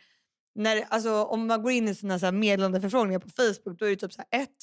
när, 0.55 0.87
alltså, 0.89 1.25
om 1.25 1.47
man 1.47 1.62
går 1.62 1.73
in 1.73 1.89
i 1.89 1.95
sina 1.95 2.19
så 2.19 2.27
här 2.27 2.33
meddelandeförfrågningar 2.33 3.21
på 3.21 3.29
Facebook 3.29 3.79
då 3.79 3.87
är 3.87 3.91
det 3.91 3.97
typ 3.97 4.12
så 4.12 4.23
här 4.31 4.43
ett 4.43 4.57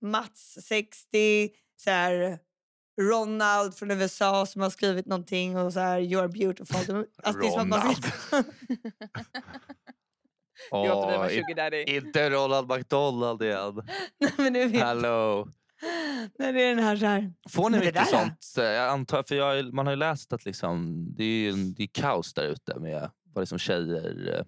Mats 0.00 0.58
60, 0.62 1.50
så 1.76 1.90
här, 1.90 2.38
Ronald 3.00 3.74
från 3.74 3.90
USA 3.90 4.46
som 4.46 4.62
har 4.62 4.70
skrivit 4.70 5.06
någonting 5.06 5.58
och 5.58 5.72
så 5.72 5.80
här 5.80 6.00
you're 6.00 6.28
beautiful. 6.28 7.06
Alltså, 7.22 7.42
Ronald. 7.42 8.06
Åh, 10.70 11.28
Sugar 11.28 11.54
Daddy. 11.54 11.82
inte 11.82 12.30
Ronald 12.30 12.70
McDonald 12.72 13.42
igen. 13.42 13.74
Nej, 14.20 14.32
men 14.36 14.52
du 14.52 14.64
vet, 14.66 14.82
Hallå. 14.82 15.48
när 16.38 16.52
det 16.52 16.62
är 16.62 16.68
den 16.74 16.84
här, 16.84 16.96
så 16.96 17.06
här. 17.06 17.32
Får 17.50 17.70
ni 17.70 17.70
Men 17.70 17.80
det 17.80 17.86
mycket 17.86 18.08
sånt? 18.08 18.54
Eh, 18.58 18.64
Jag 18.64 18.88
antar, 18.88 19.22
för 19.22 19.34
jag, 19.34 19.74
man 19.74 19.86
har 19.86 19.92
ju 19.92 19.96
läst 19.96 20.32
att 20.32 20.44
liksom, 20.44 21.06
det 21.16 21.24
är, 21.24 21.26
ju 21.28 21.50
en- 21.50 21.74
det 21.74 21.82
är 21.82 21.86
kaos 21.92 22.34
där 22.34 22.44
ute 22.46 22.78
med 22.78 23.10
vad 23.34 23.42
liksom 23.42 23.58
tjejer... 23.58 24.34
eh, 24.38 24.44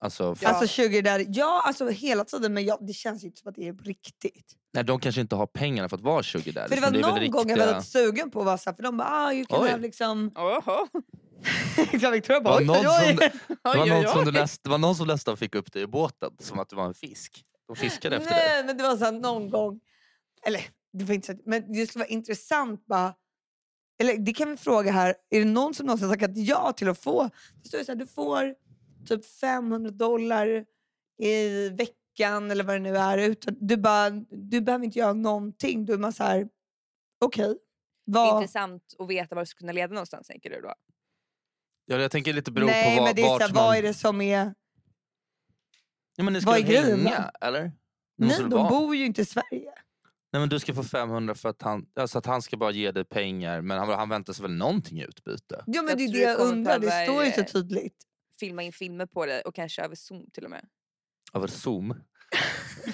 Alltså, 0.00 0.36
Ja. 0.40 0.48
Alltså 0.48 0.66
sugar 0.68 1.02
daddy. 1.02 1.24
Ja, 1.28 1.62
alltså 1.66 1.88
hela 1.88 2.24
tiden 2.24 2.54
men 2.54 2.64
jag, 2.64 2.78
det 2.86 2.92
känns 2.92 3.22
ju 3.24 3.26
inte 3.26 3.40
som 3.40 3.48
att 3.48 3.54
det 3.54 3.68
är 3.68 3.72
riktigt. 3.72 4.52
nej, 4.74 4.84
de 4.84 5.00
kanske 5.00 5.20
inte 5.20 5.36
har 5.36 5.46
pengarna 5.46 5.88
för 5.88 5.96
att 5.96 6.02
vara 6.02 6.22
sugar 6.22 6.52
daddy. 6.52 6.68
För 6.68 6.76
det 6.76 6.80
var 6.80 6.88
är 6.88 6.92
väl 6.92 7.00
någon 7.22 7.30
gång 7.30 7.48
jag 7.50 7.56
var 7.56 7.66
riktiga- 7.66 7.82
sugen 7.82 8.30
på 8.30 8.40
att 8.40 8.46
vara 8.46 8.58
så 8.58 8.70
här, 8.70 8.76
för 8.76 8.82
de 8.82 8.96
bara 8.96 9.08
ah, 9.08 9.32
you 9.32 9.44
can 9.46 9.62
Oj. 9.62 9.68
have 9.68 9.82
liksom... 9.82 10.30
Oho. 10.36 10.86
Exakt, 11.92 12.14
Victoria 12.14 12.40
Det 12.40 12.44
bara 12.44 12.56
oj, 12.58 12.68
oj, 12.70 13.16
oj. 13.20 13.32
det, 13.62 13.78
var 13.78 13.86
någon 13.86 14.08
som 14.08 14.24
du 14.24 14.32
näst, 14.32 14.62
det 14.62 14.70
var 14.70 14.78
någon 14.78 14.94
som 14.96 15.06
nästan 15.06 15.36
fick 15.36 15.54
upp 15.54 15.72
dig 15.72 15.82
i 15.82 15.86
båten 15.86 16.30
som 16.40 16.58
att 16.58 16.68
du 16.68 16.76
var 16.76 16.86
en 16.86 16.94
fisk. 16.94 17.44
De 17.66 17.76
fiskade 17.76 18.16
efter 18.16 18.30
dig. 18.30 18.44
Nej 18.46 18.64
men 18.64 18.76
det 18.76 18.82
var 18.82 18.96
så 18.96 19.04
här, 19.04 19.12
någon 19.12 19.50
gång. 19.50 19.80
Eller 20.46 20.60
det 20.92 21.04
var 21.04 21.14
inte 21.14 21.26
så, 21.26 21.38
men 21.46 21.72
det 21.72 21.86
skulle 21.86 22.02
vara 22.02 22.08
intressant 22.12 22.86
bara. 22.86 23.14
Eller 24.00 24.16
det 24.18 24.32
kan 24.32 24.50
vi 24.50 24.56
fråga 24.56 24.92
här. 24.92 25.14
Är 25.30 25.38
det 25.38 25.44
någon 25.44 25.74
som 25.74 25.86
någonsin 25.86 26.08
har 26.08 26.14
tackat 26.16 26.36
ja 26.36 26.72
till 26.72 26.88
att 26.88 26.98
få? 26.98 27.30
Det 27.62 27.68
står 27.68 27.78
ju 27.80 27.84
så 27.84 27.92
här, 27.92 27.96
du 27.98 28.06
får 28.06 28.54
typ 29.06 29.26
500 29.26 29.90
dollar 29.90 30.64
i 31.22 31.68
veckan 31.68 32.50
eller 32.50 32.64
vad 32.64 32.74
det 32.76 32.80
nu 32.80 32.96
är. 32.96 33.18
Utan, 33.18 33.56
du, 33.60 33.76
bara, 33.76 34.10
du 34.30 34.60
behöver 34.60 34.84
inte 34.84 34.98
göra 34.98 35.12
någonting. 35.12 35.84
Du 35.84 35.92
är 35.92 35.98
bara 35.98 36.12
så 36.12 36.24
här, 36.24 36.48
okej. 37.24 37.58
vad- 38.04 38.36
Intressant 38.36 38.82
att 38.98 39.08
veta 39.08 39.34
var 39.34 39.42
det 39.42 39.46
skulle 39.46 39.58
kunna 39.66 39.72
leda 39.72 39.94
någonstans 39.94 40.26
tänker 40.26 40.50
du 40.50 40.60
då? 40.60 40.74
Ja, 41.90 41.96
jag 41.96 42.10
tänker 42.10 42.32
lite 42.32 42.50
beror 42.50 42.66
Nej 42.66 42.84
på 42.84 42.90
men 42.94 43.04
vad, 43.04 43.16
det 43.16 43.22
är 43.22 43.24
så 43.24 43.30
vart 43.32 43.42
här, 43.42 43.48
man... 43.48 43.64
vad 43.64 43.76
är 43.76 43.82
det 43.82 43.94
som 43.94 44.20
är... 44.20 44.54
Ja, 46.16 46.24
men 46.24 46.32
ni 46.32 46.40
ska 46.40 46.50
vad 46.50 46.58
är 46.58 46.62
grejen 46.62 47.06
hänga, 47.06 47.30
eller? 47.40 47.62
Ni 48.18 48.26
Nej 48.26 48.38
de 48.38 48.50
vara- 48.50 48.68
bor 48.68 48.96
ju 48.96 49.04
inte 49.04 49.22
i 49.22 49.24
Sverige. 49.24 49.72
Nej, 50.32 50.40
men 50.40 50.48
du 50.48 50.58
ska 50.58 50.74
få 50.74 50.82
500 50.84 51.34
för 51.34 51.48
att 51.48 51.62
han, 51.62 51.86
alltså 52.00 52.18
att 52.18 52.26
han 52.26 52.42
ska 52.42 52.56
bara 52.56 52.70
ge 52.70 52.92
dig 52.92 53.04
pengar 53.04 53.60
men 53.60 53.78
han, 53.78 53.88
han 53.88 54.08
väntar 54.08 54.32
sig 54.32 54.42
väl 54.42 54.52
någonting 54.52 55.00
i 55.00 55.04
utbyte? 55.04 55.64
Ja 55.66 55.82
men 55.82 55.88
Jag 55.88 55.98
det 55.98 56.04
är 56.04 56.12
det 56.12 56.18
det 56.18 56.20
jag 56.20 56.38
undrar, 56.38 56.78
det 56.78 57.04
står 57.06 57.24
ju 57.24 57.32
så 57.32 57.40
eh, 57.40 57.46
tydligt. 57.46 57.96
Filma 58.40 58.62
in 58.62 58.72
filmer 58.72 59.06
på 59.06 59.26
dig 59.26 59.42
och 59.42 59.54
kanske 59.54 59.82
över 59.82 59.94
zoom 59.94 60.30
till 60.32 60.44
och 60.44 60.50
med. 60.50 60.64
Över 61.34 61.46
Zoom? 61.46 61.94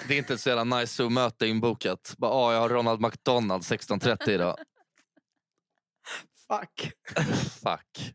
Det 0.09 0.15
är 0.15 0.19
inte 0.19 0.35
ett 0.35 0.41
så 0.41 0.49
jävla 0.49 0.65
nice 0.79 0.95
Zoom-möte 0.95 1.47
inbokat. 1.47 2.15
Bara, 2.19 2.31
ah, 2.31 2.53
jag 2.53 2.61
har 2.61 2.69
Ronald 2.69 3.01
McDonald 3.01 3.63
16.30 3.63 4.31
idag. 4.31 4.57
Fuck. 6.49 6.93
Fuck. 7.63 8.15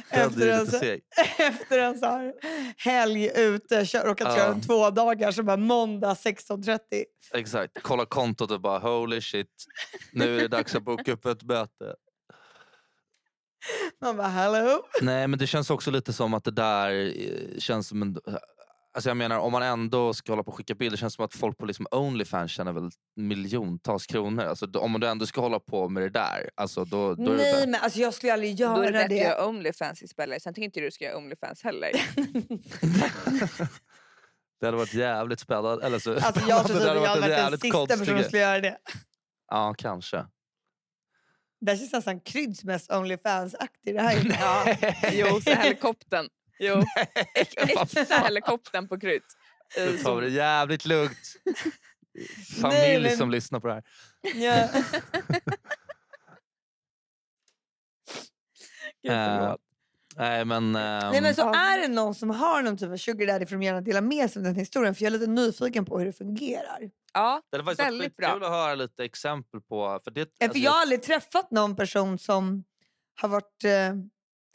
Efter 0.10 0.48
en, 0.48 0.66
efter 1.38 1.78
en 1.78 1.98
så 1.98 2.06
här 2.06 2.32
helg 2.76 3.30
ute, 3.36 3.84
råkat 3.84 4.36
köra 4.36 4.52
en 4.52 4.60
två 4.60 4.90
dagar 4.90 5.32
så 5.32 5.42
bara 5.42 5.56
måndag 5.56 6.14
16.30. 6.14 6.78
Exakt. 7.34 7.78
Kolla 7.82 8.06
kontot 8.06 8.50
och 8.50 8.60
bara 8.60 8.78
holy 8.78 9.20
shit. 9.20 9.66
Nu 10.12 10.36
är 10.36 10.40
det 10.40 10.48
dags 10.48 10.74
att 10.74 10.82
boka 10.82 11.12
upp 11.12 11.26
ett 11.26 11.42
möte. 11.42 11.94
Man 14.00 14.16
bara 14.16 14.28
hello. 14.28 14.82
Nej 15.02 15.28
men 15.28 15.38
det 15.38 15.46
känns 15.46 15.70
också 15.70 15.90
lite 15.90 16.12
som 16.12 16.34
att 16.34 16.44
det 16.44 16.50
där 16.50 16.90
eh, 16.92 17.58
känns 17.58 17.88
som 17.88 18.02
en... 18.02 18.16
Alltså 18.96 19.10
jag 19.10 19.16
menar 19.16 19.38
om 19.38 19.52
man 19.52 19.62
ändå 19.62 20.14
ska 20.14 20.32
hålla 20.32 20.42
på 20.42 20.50
och 20.50 20.56
skicka 20.56 20.74
bilder 20.74 20.96
känns 20.96 21.12
det 21.12 21.16
som 21.16 21.24
att 21.24 21.34
folk 21.34 21.58
på 21.58 21.66
liksom 21.66 21.86
Onlyfans 21.90 22.50
tjänar 22.52 22.72
väl 22.72 22.90
miljontals 23.16 24.06
kronor. 24.06 24.44
Alltså 24.44 24.66
om 24.78 25.00
du 25.00 25.08
ändå 25.08 25.26
ska 25.26 25.40
hålla 25.40 25.60
på 25.60 25.88
med 25.88 26.02
det 26.02 26.08
där. 26.08 26.50
Alltså 26.54 26.84
då, 26.84 27.14
då 27.14 27.22
är 27.32 27.36
det 27.36 27.42
Nej 27.42 27.66
men 27.66 27.80
alltså 27.80 27.98
jag 28.00 28.14
skulle 28.14 28.32
aldrig 28.32 28.58
Då 28.58 28.64
är 28.64 28.68
det 28.68 28.74
göra 28.74 28.92
bättre 28.92 29.02
att 29.04 29.08
det. 29.08 29.16
göra 29.16 29.46
Onlyfans 29.46 30.02
istället. 30.02 30.42
Sen 30.42 30.54
tycker 30.54 30.64
inte 30.64 30.80
du 30.80 30.90
ska 30.90 31.04
göra 31.04 31.16
Onlyfans 31.16 31.62
heller. 31.62 31.90
Det 34.60 34.66
hade 34.66 34.76
varit 34.78 34.94
jävligt 34.94 35.40
spännande. 35.40 35.86
Eller 35.86 35.98
så, 35.98 36.14
Alltså 36.14 36.48
jag 36.48 36.66
tror 36.66 36.78
det 36.80 36.90
att 36.90 36.96
jag 36.96 37.06
hade 37.06 37.36
en 37.36 37.42
varit 37.42 37.50
den 37.50 37.70
sista 37.72 37.86
personen 37.86 38.06
som 38.06 38.24
skulle 38.24 38.42
göra 38.42 38.60
det. 38.60 38.78
Ja 39.50 39.74
kanske. 39.78 40.26
Det 41.60 41.70
här 41.70 41.78
känns 41.78 41.92
nästan 41.92 42.20
Krydds 42.20 42.64
mest 42.64 42.90
Onlyfans-aktig. 42.92 43.94
Det 43.94 44.02
här 44.02 44.36
ja. 44.40 44.76
Jo, 45.12 45.40
så 45.40 45.50
helikoptern. 45.50 46.28
Jo, 46.58 46.82
äkta 47.34 48.14
helikoptern 48.14 48.88
på 48.88 49.00
krydd. 49.00 49.22
Eh, 49.76 49.84
Nu 49.84 49.98
tar 49.98 50.16
vi 50.20 50.26
det 50.26 50.32
jävligt 50.34 50.86
lugnt. 50.86 51.18
Familj 52.60 52.78
Nej, 52.80 53.00
men- 53.02 53.16
som 53.16 53.30
lyssnar 53.30 53.60
på 53.60 53.66
det 53.66 53.74
här. 53.74 53.82
ja. 54.34 54.68
Gud, 59.02 59.12
förlåt. 59.12 59.60
nej 60.16 60.44
men... 60.44 60.72
Nej 60.72 61.20
men 61.22 61.34
så 61.34 61.54
är 61.54 61.78
det 61.80 61.88
någon 61.88 62.14
som 62.14 62.30
har 62.30 62.62
någon 62.62 62.76
typ 62.76 62.90
av 62.90 62.96
sugar 62.96 63.26
daddy 63.26 63.46
får 63.46 63.56
de 63.56 63.62
gärna 63.62 63.80
dela 63.80 64.00
med 64.00 64.30
sig 64.30 64.40
av 64.40 64.44
den 64.44 64.54
historien 64.54 64.94
för 64.94 65.02
jag 65.04 65.14
är 65.14 65.18
lite 65.18 65.30
nyfiken 65.30 65.84
på 65.84 65.98
hur 65.98 66.06
det 66.06 66.12
fungerar. 66.12 66.90
Ja, 67.12 67.42
det 67.50 67.56
hade 67.62 67.74
väldigt 67.74 68.16
bra. 68.16 68.28
att 68.28 68.40
höra 68.42 68.74
lite 68.74 69.04
exempel 69.04 69.60
på... 69.60 70.00
För 70.04 70.10
det, 70.10 70.20
Ja, 70.20 70.26
för 70.38 70.44
alltså, 70.44 70.58
jag 70.58 70.70
har 70.72 70.80
aldrig 70.80 71.02
träffat 71.02 71.50
någon 71.50 71.76
person 71.76 72.18
som 72.18 72.64
har 73.20 73.28
varit, 73.28 73.64
eh, 73.64 73.94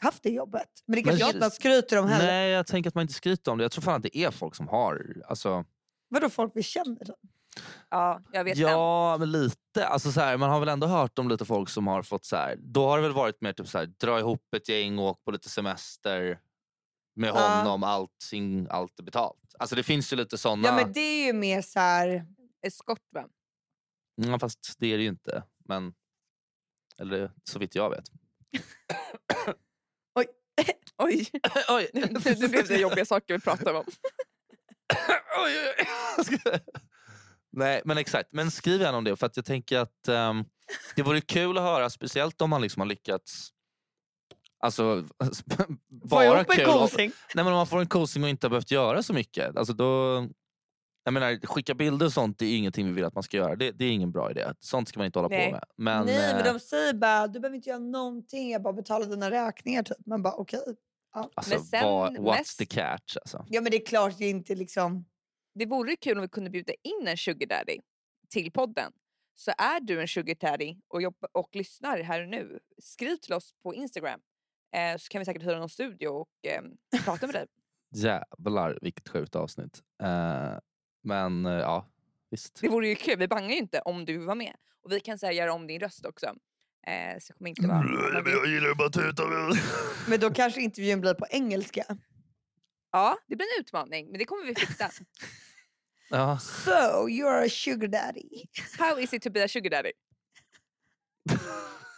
haft 0.02 0.22
det 0.22 0.30
jobbet. 0.30 0.68
Men 0.86 0.96
det 0.96 1.02
kanske 1.02 1.30
inte 1.30 1.50
skryter 1.50 1.98
om 1.98 2.08
heller. 2.08 2.26
Nej, 2.26 2.50
jag 2.50 2.66
tänker 2.66 2.88
att 2.88 2.94
man 2.94 3.02
inte 3.02 3.14
skryter 3.14 3.52
om 3.52 3.58
det. 3.58 3.64
Jag 3.64 3.72
tror 3.72 3.82
fan 3.82 3.94
att 3.96 4.02
det 4.02 4.16
är 4.18 4.30
folk 4.30 4.54
som 4.54 4.68
har... 4.68 5.22
Alltså, 5.26 5.64
Vadå 6.08 6.30
folk 6.30 6.52
vi 6.54 6.62
känner? 6.62 7.04
Då? 7.04 7.14
ja, 7.90 8.22
jag 8.32 8.44
vet 8.44 8.58
ja, 8.58 9.16
men 9.18 9.32
lite. 9.32 9.86
Alltså, 9.86 10.12
så 10.12 10.20
här, 10.20 10.36
man 10.36 10.50
har 10.50 10.60
väl 10.60 10.68
ändå 10.68 10.86
hört 10.86 11.18
om 11.18 11.28
lite 11.28 11.44
folk 11.44 11.68
som 11.68 11.86
har 11.86 12.02
fått 12.02 12.24
så 12.24 12.36
här. 12.36 12.56
Då 12.58 12.88
har 12.88 12.96
det 12.96 13.02
väl 13.02 13.12
varit 13.12 13.40
mer 13.40 13.52
typ 13.52 13.68
så 13.68 13.78
här, 13.78 13.86
dra 13.86 14.18
ihop 14.18 14.54
ett 14.56 14.68
gäng 14.68 14.98
och 14.98 15.04
åka 15.04 15.20
på 15.24 15.30
lite 15.30 15.48
semester 15.48 16.38
med 17.16 17.28
Ja. 17.28 17.56
honom. 17.58 17.82
Allting, 17.84 18.66
allt 18.70 18.98
är 18.98 19.02
betalt. 19.02 19.54
Alltså 19.58 19.76
det 19.76 19.82
finns 19.82 20.12
ju 20.12 20.16
lite 20.16 20.38
såna. 20.38 20.68
Ja 20.68 20.74
men 20.76 20.92
det 20.92 21.00
är 21.00 21.26
ju 21.26 21.32
mer 21.32 21.62
så 21.62 21.80
här... 21.80 22.26
Eskort 22.66 23.02
va? 23.10 23.24
Ja, 24.14 24.38
fast 24.38 24.74
det 24.78 24.86
är 24.92 24.96
det 24.96 25.02
ju 25.02 25.08
inte. 25.08 25.42
Men, 25.68 25.94
eller 26.98 27.32
så 27.44 27.58
vitt 27.58 27.74
jag 27.74 27.90
vet. 27.90 28.04
Oj, 31.04 31.26
Oj. 31.68 31.90
nu 31.92 32.48
blev 32.48 32.68
det 32.68 32.76
jobbiga 32.76 33.04
saker 33.04 33.34
vi 33.34 33.40
pratar 33.40 33.74
om. 33.74 33.84
Oj, 35.44 35.52
oj, 35.78 35.86
oj. 36.46 36.60
Nej, 37.52 37.82
men 37.84 37.98
exakt. 37.98 38.28
Men 38.32 38.50
skriv 38.50 38.80
gärna 38.80 38.98
om 38.98 39.04
det. 39.04 39.16
För 39.16 39.26
att 39.26 39.36
jag 39.36 39.44
tänker 39.46 39.78
att 39.78 40.08
ehm, 40.08 40.44
det 40.96 41.02
vore 41.02 41.20
kul 41.20 41.58
att 41.58 41.64
höra, 41.64 41.90
speciellt 41.90 42.42
om 42.42 42.50
man 42.50 42.62
liksom 42.62 42.80
har 42.80 42.86
lyckats 42.86 43.52
Alltså, 44.62 45.04
bara 45.88 46.38
en 46.38 46.44
kul. 46.44 46.64
kosing. 46.64 47.12
Nej, 47.34 47.44
men 47.44 47.46
om 47.46 47.52
man 47.52 47.66
får 47.66 47.80
en 47.80 47.86
coaching 47.86 48.22
och 48.22 48.28
inte 48.28 48.46
har 48.46 48.50
behövt 48.50 48.70
göra 48.70 49.02
så 49.02 49.12
mycket. 49.12 49.56
Alltså 49.56 49.72
då, 49.72 50.26
jag 51.04 51.14
menar, 51.14 51.46
skicka 51.46 51.74
bilder 51.74 52.06
och 52.06 52.12
sånt 52.12 52.38
det 52.38 52.46
är 52.46 52.56
ingenting 52.56 52.86
vi 52.86 52.92
vill 52.92 53.04
att 53.04 53.14
man 53.14 53.22
ska 53.22 53.36
göra. 53.36 53.56
Det, 53.56 53.70
det 53.70 53.84
är 53.84 53.90
ingen 53.90 54.12
bra 54.12 54.30
idé. 54.30 54.52
Sånt 54.60 54.88
ska 54.88 55.00
man 55.00 55.06
inte 55.06 55.18
hålla 55.18 55.28
Nej. 55.28 55.46
på 55.46 55.52
med. 55.52 55.64
Men, 55.76 56.06
Nej 56.06 56.34
men 56.34 56.46
eh, 56.46 56.52
de 56.52 56.60
säger 56.60 56.94
bara 56.94 57.26
du 57.28 57.40
behöver 57.40 57.56
inte 57.56 57.68
göra 57.68 57.78
någonting, 57.78 58.50
jag 58.50 58.62
bara 58.62 58.72
betalar 58.72 59.06
dina 59.06 59.30
räkningar. 59.30 59.82
Typ. 59.82 60.06
Man 60.06 60.22
bara 60.22 60.34
okej. 60.34 60.76
Alltså, 61.12 61.54
Men 61.54 61.64
sen 61.64 61.84
vad, 61.84 62.16
what's 62.16 62.38
mest- 62.38 62.58
the 62.58 62.66
catch? 62.66 63.16
Alltså. 63.16 63.46
Ja 63.48 63.60
men 63.60 63.70
det 63.70 63.76
är 63.76 63.86
klart 63.86 64.18
det 64.18 64.24
är 64.24 64.30
inte 64.30 64.54
liksom... 64.54 65.04
Det 65.54 65.66
vore 65.66 65.96
kul 65.96 66.16
om 66.18 66.22
vi 66.22 66.28
kunde 66.28 66.50
bjuda 66.50 66.72
in 66.82 67.08
en 67.08 67.16
sugar 67.16 67.46
daddy 67.46 67.78
till 68.28 68.52
podden. 68.52 68.92
Så 69.34 69.52
är 69.58 69.80
du 69.80 70.00
en 70.00 70.08
sugar 70.08 70.34
daddy 70.40 70.76
och, 70.88 71.02
jobbar, 71.02 71.30
och 71.32 71.56
lyssnar 71.56 71.98
här 71.98 72.22
och 72.22 72.28
nu, 72.28 72.58
skriv 72.78 73.16
till 73.16 73.32
oss 73.32 73.54
på 73.62 73.74
Instagram. 73.74 74.20
Eh, 74.76 74.96
så 74.98 75.08
kan 75.08 75.18
vi 75.18 75.24
säkert 75.24 75.42
hyra 75.42 75.58
någon 75.58 75.68
studio 75.68 76.08
och 76.08 76.30
eh, 76.42 76.62
prata 77.04 77.26
med 77.26 77.34
dig. 77.34 77.46
Jävlar 77.94 78.78
vilket 78.82 79.08
sjukt 79.08 79.36
avsnitt. 79.36 79.82
Eh, 80.02 80.58
men 81.02 81.46
eh, 81.46 81.52
ja, 81.52 81.88
visst. 82.30 82.60
Det 82.60 82.68
vore 82.68 82.88
ju 82.88 82.94
kul, 82.94 83.18
vi 83.18 83.28
bangar 83.28 83.50
ju 83.50 83.56
inte 83.56 83.80
om 83.80 84.04
du 84.04 84.18
var 84.18 84.34
med. 84.34 84.56
Och 84.82 84.92
vi 84.92 85.00
kan 85.00 85.18
så 85.18 85.26
här, 85.26 85.32
göra 85.32 85.52
om 85.52 85.66
din 85.66 85.80
röst 85.80 86.06
också. 86.06 86.34
Eh, 86.86 87.18
så 87.20 87.32
det 87.32 87.38
kommer 87.38 87.50
inte 87.50 87.66
vara... 87.66 88.48
gillar 88.48 88.70
att 88.70 88.76
bara 88.76 88.90
tuta. 88.90 89.22
Men 90.08 90.20
då 90.20 90.30
kanske 90.30 90.60
intervjun 90.60 91.00
blir 91.00 91.14
på 91.14 91.26
engelska. 91.30 91.84
Ja, 92.92 93.18
det 93.28 93.36
blir 93.36 93.46
en 93.56 93.60
utmaning 93.60 94.10
men 94.10 94.18
det 94.18 94.24
kommer 94.24 94.46
vi 94.46 94.54
fixa. 94.54 94.90
Ja. 96.10 96.38
So 96.38 97.08
you 97.08 97.28
are 97.28 97.46
a 97.46 97.48
sugar 97.48 97.88
daddy. 97.88 98.44
How 98.78 98.98
is 99.00 99.12
it 99.12 99.22
to 99.22 99.30
be 99.30 99.44
a 99.44 99.48
sugar 99.48 99.70
daddy? 99.70 99.92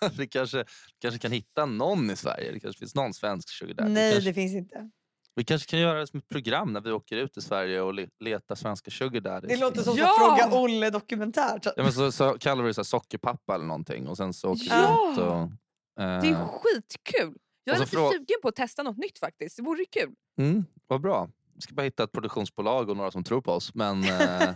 Vi 0.19 0.29
kanske, 0.29 0.65
kanske 1.01 1.19
kan 1.21 1.33
hitta 1.33 1.67
någon 1.67 2.11
i 2.11 2.17
Sverige. 2.17 2.53
Det 2.53 2.61
kanske 2.61 2.79
finns 2.79 2.95
någon 2.95 3.15
svensk 3.15 3.49
sugar 3.49 3.75
daddy. 3.75 3.91
Nej 3.91 4.13
kanske, 4.13 4.31
det 4.31 4.35
finns 4.35 4.55
inte. 4.55 4.91
Vi 5.37 5.45
kanske 5.45 5.71
kan 5.71 5.79
göra 5.81 6.01
det 6.01 6.07
som 6.07 6.19
ett 6.19 6.29
program 6.29 6.73
när 6.73 6.81
vi 6.81 6.91
åker 6.93 7.17
ut 7.17 7.37
i 7.37 7.41
Sverige 7.41 7.81
och 7.81 7.95
le- 7.95 8.09
letar 8.21 8.55
svenska 8.55 8.91
sugar 8.91 9.21
daddies. 9.21 9.53
Det 9.53 9.65
låter 9.67 9.83
som 9.83 9.97
Ja! 9.97 10.15
Fråga 10.19 10.61
Olle 10.61 10.91
dokumentär. 10.91 11.59
Typ. 11.59 11.73
Ja, 11.77 11.83
men 11.83 11.93
så, 11.93 12.13
så 12.13 12.39
kallar 12.39 12.63
vi 12.63 12.69
det 12.69 12.75
så 12.75 12.81
här 12.81 12.85
sockerpappa 12.85 13.55
eller 13.55 13.65
någonting 13.65 14.09
och 14.09 14.17
sen 14.17 14.33
så 14.33 14.51
åker 14.51 14.67
Ja! 14.69 15.05
vi 15.07 15.13
ut 15.13 15.19
och... 15.29 15.49
Det 15.97 16.03
är 16.29 16.33
eh, 16.33 16.49
skitkul! 16.49 17.35
Jag 17.65 17.77
är 17.77 17.81
lite 17.81 17.97
frå- 17.97 18.11
sugen 18.13 18.37
på 18.43 18.49
att 18.49 18.57
testa 18.57 18.83
något 18.83 18.97
nytt 18.99 19.19
faktiskt. 19.19 19.57
Det 19.57 19.63
vore 19.63 19.85
kul. 19.85 20.15
mm, 20.39 20.65
vad 20.87 21.01
bra. 21.01 21.29
Vi 21.55 21.61
ska 21.61 21.75
bara 21.75 21.83
hitta 21.83 22.05
ett 22.05 22.13
produktionsbolag 22.13 22.91
och 22.91 22.97
några 22.97 23.11
som 23.11 23.25
tror 23.25 23.41
på 23.41 23.53
oss. 23.53 23.75
Men 23.75 24.05
eh, 24.05 24.11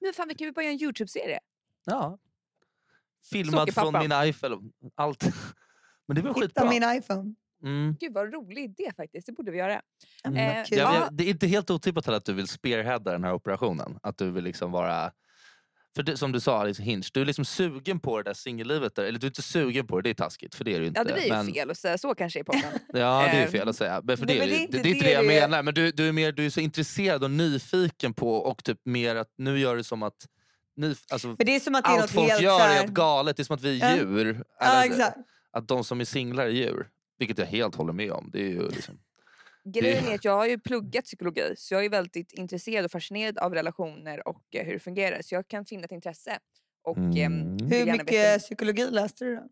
Men 0.00 0.12
fan 0.14 0.28
vi 0.28 0.34
kan 0.34 0.46
väl 0.46 0.54
bara 0.54 0.62
göra 0.62 0.72
en 0.72 0.82
Youtube-serie? 0.82 1.40
ja. 1.84 2.18
Filmad 3.30 3.74
från 3.74 3.92
min 3.98 4.12
iPhone. 4.24 4.70
Allt. 4.94 5.22
Men 6.06 6.14
det 6.14 6.20
är 6.20 6.22
väl 6.22 6.34
Hitta 6.34 6.40
skitbra. 6.40 6.68
min 6.70 6.82
iPhone. 6.98 7.34
Mm. 7.62 7.96
Gud 8.00 8.12
vad 8.14 8.32
rolig 8.34 8.64
idé 8.64 8.92
faktiskt. 8.96 9.26
Det 9.26 9.32
borde 9.32 9.50
vi 9.50 9.58
göra. 9.58 9.80
Ja, 10.22 10.30
men 10.30 10.56
Eh, 10.58 10.64
kul. 10.64 10.78
Ja, 10.78 10.94
Ja. 10.94 11.00
jag- 11.00 11.14
det 11.14 11.24
är 11.24 11.28
inte 11.28 11.46
helt 11.46 11.70
otippat 11.70 12.08
att 12.08 12.24
du 12.24 12.32
vill 12.32 12.48
spearheada 12.48 13.12
den 13.12 13.24
här 13.24 13.32
operationen. 13.34 13.98
Att 14.02 14.18
du 14.18 14.30
vill 14.30 14.44
liksom 14.44 14.72
vara... 14.72 15.12
För 15.94 16.02
det, 16.02 16.16
som 16.16 16.32
du 16.32 16.40
sa 16.40 16.60
Alice 16.60 16.82
Hinch, 16.82 17.10
du 17.12 17.20
är 17.20 17.24
liksom 17.24 17.44
sugen 17.44 18.00
på 18.00 18.16
det 18.18 18.22
där 18.30 18.34
singellivet. 18.34 18.94
där- 18.94 19.04
Eller 19.04 19.18
du 19.18 19.26
är 19.26 19.30
inte 19.30 19.42
sugen 19.42 19.86
på 19.86 19.96
det, 20.00 20.02
det 20.02 20.10
är 20.10 20.14
taskigt. 20.14 20.54
För 20.54 20.64
det 20.64 20.74
är 20.76 20.80
du 20.80 20.86
inte. 20.86 21.00
Ja 21.00 21.04
det 21.04 21.12
blir 21.14 21.22
ju 21.24 21.30
men, 21.30 21.52
fel 21.52 21.70
att 21.70 21.78
säga 21.78 21.98
så 21.98 22.14
kanske 22.14 22.40
i 22.40 22.44
podden. 22.44 22.62
Ja 22.92 23.22
det 23.22 23.28
är 23.30 23.34
ju 23.34 23.42
Eh, 23.42 23.50
fel 23.50 23.68
att 23.68 23.76
säga. 23.76 24.00
Men 24.04 24.16
för 24.16 24.26
nej, 24.26 24.38
det, 24.38 24.42
är 24.44 24.46
men 24.46 24.48
det 24.48 24.56
är 24.56 24.60
inte 24.62 24.72
det, 24.82 24.88
är 24.88 24.92
inte 24.94 25.04
det 25.04 25.08
det 25.10 25.12
jag 25.14 25.24
det 25.28 25.38
är. 25.38 25.40
menar. 25.48 25.62
Men 25.62 25.74
du, 25.74 25.90
du, 25.92 26.08
är 26.08 26.12
mer, 26.12 26.32
du 26.32 26.46
är 26.46 26.50
så 26.50 26.60
intresserad 26.60 27.24
och 27.24 27.30
nyfiken 27.30 28.14
på 28.14 28.34
och 28.36 28.64
typ 28.64 28.78
mer 28.84 29.16
att 29.16 29.28
nu 29.38 29.58
gör 29.58 29.76
det 29.76 29.84
som 29.84 30.02
att... 30.02 30.26
Ny, 30.76 30.94
alltså, 31.10 31.28
Men 31.28 31.36
det 31.46 31.56
är 31.56 31.60
som 31.60 31.74
att 31.74 31.84
det 31.84 31.90
är 31.90 31.92
allt 31.92 32.00
något 32.02 32.10
folk 32.10 32.28
helt 32.30 32.42
gör 32.42 32.60
är 32.60 32.74
helt 32.74 32.92
galet. 32.92 33.36
Det 33.36 33.42
är 33.42 33.44
som 33.44 33.56
att 33.56 33.62
vi 33.62 33.78
Ja. 33.78 33.86
är 33.86 33.96
djur. 33.96 34.44
Ja 34.60 34.66
Eller 34.66 34.84
exakt. 34.92 35.16
Att 35.52 35.68
de 35.68 35.84
som 35.84 36.00
är 36.00 36.04
singlar 36.04 36.44
är 36.44 36.48
djur. 36.48 36.88
Vilket 37.22 37.38
jag 37.38 37.46
helt 37.46 37.74
håller 37.74 37.92
med 37.92 38.12
om. 38.12 38.30
Det 38.32 38.38
är 38.40 38.48
ju 38.48 38.68
liksom... 38.68 38.98
Grejen 39.64 40.06
är 40.08 40.14
att 40.14 40.24
jag 40.24 40.36
har 40.36 40.46
ju 40.46 40.58
pluggat 40.58 41.04
psykologi 41.04 41.54
så 41.56 41.74
jag 41.74 41.84
är 41.84 41.88
väldigt 41.90 42.32
intresserad 42.32 42.84
och 42.84 42.90
fascinerad 42.90 43.38
av 43.38 43.54
relationer 43.54 44.28
och 44.28 44.42
eh, 44.54 44.64
hur 44.66 44.72
det 44.72 44.78
fungerar. 44.78 45.22
Så 45.22 45.34
jag 45.34 45.48
kan 45.48 45.64
finna 45.64 45.84
ett 45.84 45.92
intresse. 45.92 46.38
Och, 46.84 46.98
ehm, 46.98 47.16
Mm. 47.16 47.66
Hur 47.70 47.86
mycket 47.92 48.12
veta- 48.12 48.38
psykologi 48.38 48.86
läste 48.90 49.24
du 49.24 49.36
då? 49.36 49.42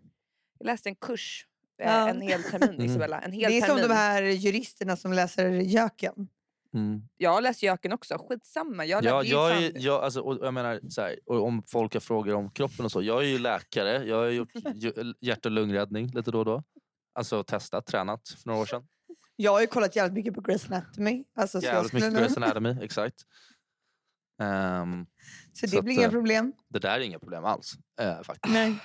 Jag 0.59 0.67
läste 0.67 0.89
en 0.89 0.95
kurs 0.97 1.47
eh, 1.83 1.87
Ja. 1.91 2.09
en 2.09 2.21
hel 2.21 2.43
termin 2.43 2.69
Mm. 2.75 2.85
Isabella. 2.87 3.21
En 3.21 3.33
hel 3.33 3.51
Det 3.51 3.57
är 3.59 3.61
som 3.61 3.77
termin. 3.77 3.89
de 3.89 3.95
här 3.95 4.23
juristerna 4.23 4.97
som 4.97 5.13
läser 5.13 5.51
Jöken. 5.51 6.29
Mm. 6.75 7.03
Jag 7.17 7.43
läst 7.43 7.63
Jöken 7.63 7.93
också, 7.93 8.27
skitsamma. 8.29 8.85
Jag, 8.85 9.05
Ja, 9.05 9.25
jag, 9.25 9.63
är, 9.63 9.73
jag, 9.75 10.05
alltså, 10.05 10.21
och 10.21 10.47
jag 10.47 10.55
menar, 10.55 10.81
så 10.89 11.01
här, 11.01 11.19
och 11.27 11.45
om 11.47 11.63
folk 11.67 11.93
har 11.95 12.01
frågor 12.01 12.35
om 12.35 12.51
kroppen 12.51 12.85
och 12.85 12.93
så. 12.93 13.03
Jag 13.03 13.23
är 13.23 13.27
ju 13.29 13.39
läkare. 13.39 14.05
Jag 14.05 14.17
har 14.17 14.27
gjort 14.29 14.49
hjärt 15.21 15.47
och 15.47 15.53
lungräddning 15.53 16.07
lite 16.07 16.31
då 16.31 16.39
och 16.39 16.45
då. 16.45 16.63
Alltså 17.13 17.45
testat, 17.45 17.87
tränat 17.87 18.29
för 18.29 18.49
några 18.49 18.61
år 18.61 18.67
sedan. 18.67 18.83
Jag 19.37 19.53
har 19.53 19.61
ju 19.61 19.67
kollat 19.67 19.97
jävligt 19.97 20.15
mycket 20.15 20.35
på 20.35 20.41
Grey's 20.41 20.67
Anatomy. 20.67 21.25
Alltså, 21.35 21.61
Jävligt 21.61 21.93
mycket 21.93 22.13
Grey's 22.13 22.37
Anatomy, 22.37 22.85
exakt. 22.85 23.17
Um, 24.43 25.07
så 25.53 25.67
det 25.67 25.73
så 25.73 25.83
blir 25.83 25.93
att, 25.93 25.99
inga 25.99 26.07
eh, 26.07 26.11
problem? 26.11 26.53
Det 26.69 26.79
där 26.79 26.91
är 26.91 27.01
inga 27.01 27.19
problem 27.19 27.45
alls. 27.45 27.75
Uh, 28.03 28.23
faktiskt. 28.23 28.55
Nej. 28.55 28.79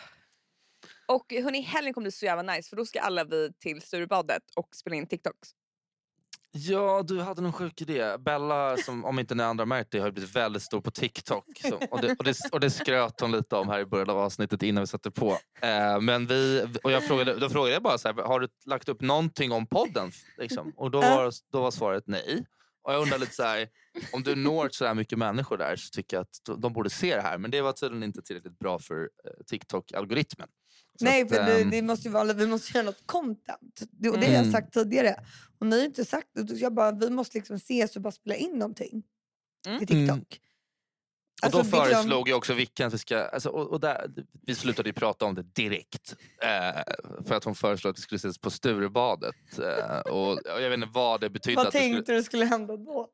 Och 1.08 1.34
hörni, 1.34 1.62
helgen 1.62 1.94
kommer 1.94 2.06
bli 2.06 2.12
så 2.12 2.26
jävla 2.26 2.54
nice 2.54 2.70
för 2.70 2.76
då 2.76 2.86
ska 2.86 3.00
alla 3.00 3.24
vi 3.24 3.54
till 3.60 3.82
Sturebadet 3.82 4.44
och 4.56 4.76
spela 4.76 4.96
in 4.96 5.08
TikToks. 5.08 5.50
Ja, 6.58 7.04
du 7.08 7.22
hade 7.22 7.42
någon 7.42 7.54
sjuk 7.54 7.82
idé. 7.82 8.18
Bella, 8.18 8.78
som 8.78 9.06
om 9.06 9.20
inte 9.20 9.36
ni 9.36 9.44
andra 9.44 9.66
märkt 9.66 9.92
det, 9.92 10.00
har 10.00 10.12
blivit 10.12 10.36
väldigt 10.36 10.64
stor 10.64 10.82
på 10.82 10.92
TikTok. 10.92 11.46
Så, 11.70 11.76
och, 11.76 12.02
det, 12.02 12.16
och, 12.20 12.24
det, 12.24 12.36
och 12.52 12.60
det 12.60 12.70
skröt 12.70 13.22
hon 13.22 13.32
lite 13.32 13.56
om 13.56 13.70
här 13.70 13.80
i 13.80 13.86
början 13.86 14.10
av 14.10 14.18
avsnittet 14.18 14.64
innan 14.64 14.84
vi 14.84 14.88
satte 14.88 15.12
på. 15.12 15.38
Eh, 15.62 16.02
men 16.02 16.28
vi, 16.28 16.68
och 16.84 16.92
jag 16.92 17.04
frågade, 17.04 17.40
då 17.40 17.50
frågade 17.50 17.74
jag 17.74 17.84
bara 17.84 17.98
så 17.98 18.08
här, 18.08 18.24
har 18.24 18.40
du 18.40 18.48
lagt 18.66 18.90
upp 18.90 19.02
någonting 19.02 19.52
om 19.52 19.68
podden? 19.68 20.12
Liksom? 20.38 20.74
Och 20.78 20.92
då 20.92 21.02
var, 21.02 21.32
då 21.52 21.62
var 21.62 21.72
svaret 21.72 22.04
nej. 22.08 22.46
Och 22.84 22.94
jag 22.94 23.02
undrar 23.02 23.18
lite 23.18 23.36
så 23.36 23.44
här, 23.44 23.68
om 24.14 24.24
du 24.24 24.36
når 24.36 24.70
så 24.72 24.86
här 24.86 24.94
mycket 24.94 25.18
människor 25.18 25.58
där 25.58 25.76
så 25.76 25.90
tycker 25.90 26.18
jag 26.18 26.22
att 26.22 26.62
de 26.62 26.74
borde 26.74 26.90
se 26.90 27.16
det 27.16 27.22
här. 27.22 27.38
Men 27.38 27.52
det 27.52 27.62
var 27.62 27.72
tydligen 27.72 28.04
inte 28.04 28.22
tillräckligt 28.22 28.60
bra 28.60 28.80
för 28.80 29.02
eh, 29.02 29.44
TikTok-algoritmen. 29.52 30.48
Nej, 31.00 31.28
för 31.28 31.36
det, 31.36 31.64
det, 31.64 31.82
måste 31.82 32.10
vara, 32.10 32.34
vi 32.34 32.48
måste 32.48 32.78
göra 32.78 32.86
något 32.86 33.04
content. 33.06 33.82
Det, 33.92 34.10
och 34.10 34.20
det 34.20 34.26
mm. 34.26 34.38
har 34.38 34.44
jag 34.44 34.52
sagt 34.52 34.74
tidigare. 34.74 35.16
Och 35.60 35.68
ni 35.68 35.78
har 35.78 35.86
inte 35.86 36.06
sagt 36.06 36.28
det. 36.34 36.56
Jag 36.56 36.74
bara, 36.74 36.92
vi 36.92 37.10
måste 37.10 37.38
liksom 37.38 37.56
ses 37.56 37.96
och 37.96 38.02
bara 38.02 38.12
spela 38.12 38.36
in 38.36 38.52
någonting 38.52 39.04
mm. 39.68 39.80
till 39.80 39.88
TikTok. 39.88 40.10
Mm. 40.18 40.42
Alltså, 41.42 41.60
och 41.60 41.66
då 41.66 41.70
liksom- 41.70 41.94
föreslog 41.94 42.30
jag 42.30 42.38
också 42.38 42.54
Vickan 42.54 42.88
att 42.88 42.94
vi 42.94 42.98
ska... 42.98 43.18
Alltså, 43.18 43.50
och, 43.50 43.72
och 43.72 43.80
där, 43.80 44.08
vi 44.46 44.56
slutade 44.56 44.90
ju 44.90 44.94
prata 44.94 45.26
om 45.26 45.36
det 45.36 45.44
direkt. 45.44 46.16
Eh, 46.42 46.82
för 47.28 47.36
att 47.36 47.44
hon 47.44 47.56
föreslog 47.56 47.92
att 47.92 47.98
vi 47.98 48.02
skulle 48.02 48.18
ses 48.18 48.38
på 48.38 48.52
Sturebadet. 48.52 49.60
Eh, 49.60 50.00
och, 50.00 50.32
och, 50.32 50.62
jag 50.62 50.70
vet 50.70 50.74
inte 50.74 50.90
vad 50.94 51.22
det 51.22 51.30
betyder. 51.30 51.64
Vad 51.64 51.72
tänkte 51.72 52.04
skulle, 52.04 52.18
du 52.18 52.24
skulle 52.24 52.46
hända 52.46 52.78
då? 52.78 53.10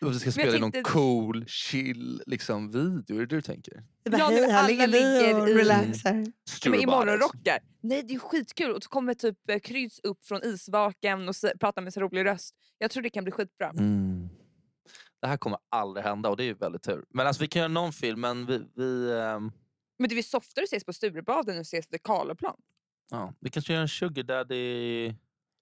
Att 0.00 0.14
vi 0.14 0.18
ska 0.18 0.32
spela 0.32 0.52
tänkte... 0.52 0.78
någon 0.78 0.84
cool, 0.84 1.44
chill 1.46 2.22
liksom, 2.26 2.70
video. 2.70 3.16
Är 3.16 3.20
det 3.20 3.26
du 3.26 3.42
tänker? 3.42 3.82
Bara, 4.10 4.18
ja, 4.18 4.28
hej, 4.28 4.50
här 4.50 4.68
ligger 4.68 4.88
vi 4.88 5.34
och 5.34 5.46
relaxar. 5.46 6.10
Mm. 6.66 6.80
I 6.80 6.86
morgonrockar. 6.86 7.58
Nej 7.80 8.02
det 8.02 8.14
är 8.14 8.18
skitkul. 8.18 8.70
Och 8.70 8.82
så 8.82 8.88
kommer 8.88 9.14
typ 9.14 9.50
eh, 9.50 9.58
Kryds 9.58 10.00
upp 10.02 10.24
från 10.24 10.44
isvaken 10.44 11.28
och 11.28 11.34
pratar 11.60 11.82
med 11.82 11.92
sin 11.92 12.02
rolig 12.02 12.24
röst. 12.24 12.54
Jag 12.78 12.90
tror 12.90 13.02
det 13.02 13.10
kan 13.10 13.24
bli 13.24 13.32
skitbra. 13.32 13.70
Mm 13.70 14.28
det 15.20 15.26
här 15.26 15.36
kommer 15.36 15.58
aldrig 15.68 16.04
hända 16.04 16.28
och 16.28 16.36
det 16.36 16.42
är 16.42 16.46
ju 16.46 16.54
väldigt 16.54 16.82
tur. 16.82 17.04
Men 17.10 17.26
alltså 17.26 17.42
vi 17.42 17.48
kan 17.48 17.60
göra 17.60 17.68
någon 17.68 17.92
film 17.92 18.20
men 18.20 18.46
vi... 18.46 18.58
vi 18.74 19.12
um... 19.12 19.52
Men 19.98 20.08
det 20.08 20.12
är 20.12 20.16
väl 20.16 20.24
softare 20.24 20.62
att 20.62 20.68
ses 20.68 20.84
på 20.84 20.92
Sturebaden 20.92 21.54
än 21.54 21.60
att 21.60 21.66
ses 21.66 21.86
vid 21.90 22.02
Karlaplan? 22.02 22.56
Ja, 23.10 23.34
vi 23.40 23.50
kanske 23.50 23.72
gör 23.72 23.80
en 23.80 23.88
sugar 23.88 24.22
daddy... 24.22 25.14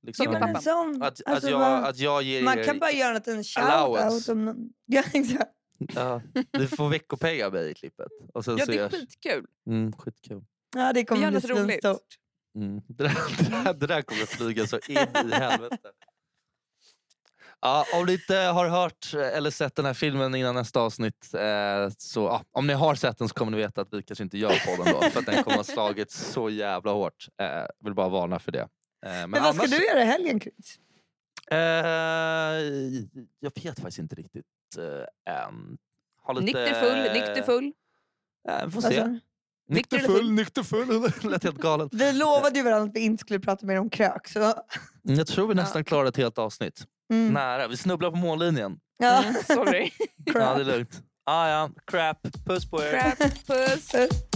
Liksom, 0.02 0.32
ja, 0.32 0.60
som, 0.60 1.02
att, 1.02 1.20
alltså, 1.26 1.46
att, 1.46 1.50
jag, 1.50 1.60
man, 1.60 1.84
att 1.84 1.98
jag 1.98 2.22
ger 2.22 2.42
Man 2.42 2.64
kan 2.64 2.78
bara 2.78 2.92
göra 2.92 3.16
en 3.16 3.42
shout-out. 3.42 4.56
Ja, 4.86 5.02
exakt. 5.12 5.50
Ja, 5.94 6.22
du 6.50 6.68
får 6.68 6.88
veckopengar 6.88 7.46
av 7.46 7.52
mig 7.52 7.70
i 7.70 7.74
klippet. 7.74 8.08
Och 8.34 8.44
sen 8.44 8.56
ja, 8.56 8.66
det 8.66 8.78
är 8.78 8.88
skitkul. 8.88 9.46
Mm, 9.66 9.92
skitkul. 9.92 10.44
Ja, 10.76 10.92
det 10.92 11.04
kommer 11.04 11.30
bli 11.30 11.40
svinstort. 11.40 12.18
Mm. 12.54 12.82
Det, 12.88 13.02
där, 13.02 13.14
det, 13.38 13.64
där, 13.64 13.74
det 13.74 13.86
där 13.86 14.02
kommer 14.02 14.26
flyga 14.26 14.66
så 14.66 14.78
in 14.88 14.96
i 14.96 15.34
helvete. 15.34 15.90
Ja, 17.62 17.84
om 17.94 18.06
ni 18.06 18.12
inte 18.12 18.36
har 18.36 18.68
hört 18.68 19.14
eller 19.14 19.50
sett 19.50 19.76
den 19.76 19.84
här 19.84 19.94
filmen 19.94 20.34
innan 20.34 20.54
nästa 20.54 20.80
avsnitt 20.80 21.34
eh, 21.34 21.88
så 21.98 22.20
ja, 22.20 22.44
om 22.52 22.66
ni 22.66 22.72
har 22.72 22.94
sett 22.94 23.18
den 23.18 23.28
så 23.28 23.34
kommer 23.34 23.52
ni 23.52 23.58
veta 23.58 23.80
att 23.80 23.88
vi 23.92 24.02
kanske 24.02 24.24
inte 24.24 24.38
gör 24.38 24.76
podden 24.76 24.94
då 24.94 25.10
för 25.10 25.18
att 25.20 25.26
den 25.26 25.44
kommer 25.44 25.56
ha 25.56 25.64
slagit 25.64 26.10
så 26.10 26.50
jävla 26.50 26.92
hårt. 26.92 27.28
Eh, 27.42 27.46
vill 27.84 27.94
bara 27.94 28.08
varna 28.08 28.38
för 28.38 28.52
det. 28.52 28.60
Eh, 28.60 28.66
men, 29.02 29.30
men 29.30 29.42
vad 29.42 29.42
annars... 29.42 29.56
ska 29.70 29.78
du 29.78 29.86
göra 29.86 30.02
i 30.02 30.04
helgen 30.04 30.40
Chris? 30.40 30.78
Eh, 31.50 31.58
jag 33.40 33.52
vet 33.62 33.80
faktiskt 33.80 33.98
inte 33.98 34.14
riktigt 34.14 34.44
eh, 34.78 35.34
än. 35.34 35.78
Lite... 36.34 36.44
Nykter 36.44 36.80
full, 36.80 37.12
nykter 37.12 37.42
full? 37.42 37.72
Eh, 38.48 38.64
vi 38.64 38.70
får 38.70 38.80
se. 38.80 39.00
Alltså? 39.00 39.26
Nykter 39.68 39.98
full, 39.98 40.30
nykter 40.30 40.62
full. 40.62 41.02
Det 41.22 41.28
lät 41.28 41.44
helt 41.44 41.58
galet. 41.58 41.88
Vi 41.92 42.12
lovade 42.12 42.58
ju 42.58 42.64
varandra 42.64 42.88
att 42.88 42.96
vi 42.96 43.00
inte 43.00 43.20
skulle 43.20 43.40
prata 43.40 43.66
mer 43.66 43.78
om 43.78 43.90
krök. 43.90 44.28
Så... 44.28 44.38
Mm, 44.40 44.54
jag 45.02 45.26
tror 45.26 45.48
vi 45.48 45.54
nästan 45.54 45.84
klarade 45.84 46.08
ett 46.08 46.16
helt 46.16 46.38
avsnitt. 46.38 46.86
Mm. 47.10 47.32
Nära. 47.32 47.68
Vi 47.68 47.76
snubblar 47.76 48.10
på 48.10 48.16
mållinjen. 48.16 48.76
Ja. 48.98 49.22
Mm, 49.24 49.34
sorry. 49.46 49.90
ja, 50.24 50.54
det 50.54 50.60
är 50.60 50.64
lugnt. 50.64 51.02
Ah, 51.26 51.48
ja, 51.48 51.70
crap. 51.86 52.18
Puss 52.46 52.70
på 52.70 52.82
er. 52.82 52.90
Crap, 52.90 53.18
puss. 53.46 53.88
puss. 53.92 54.30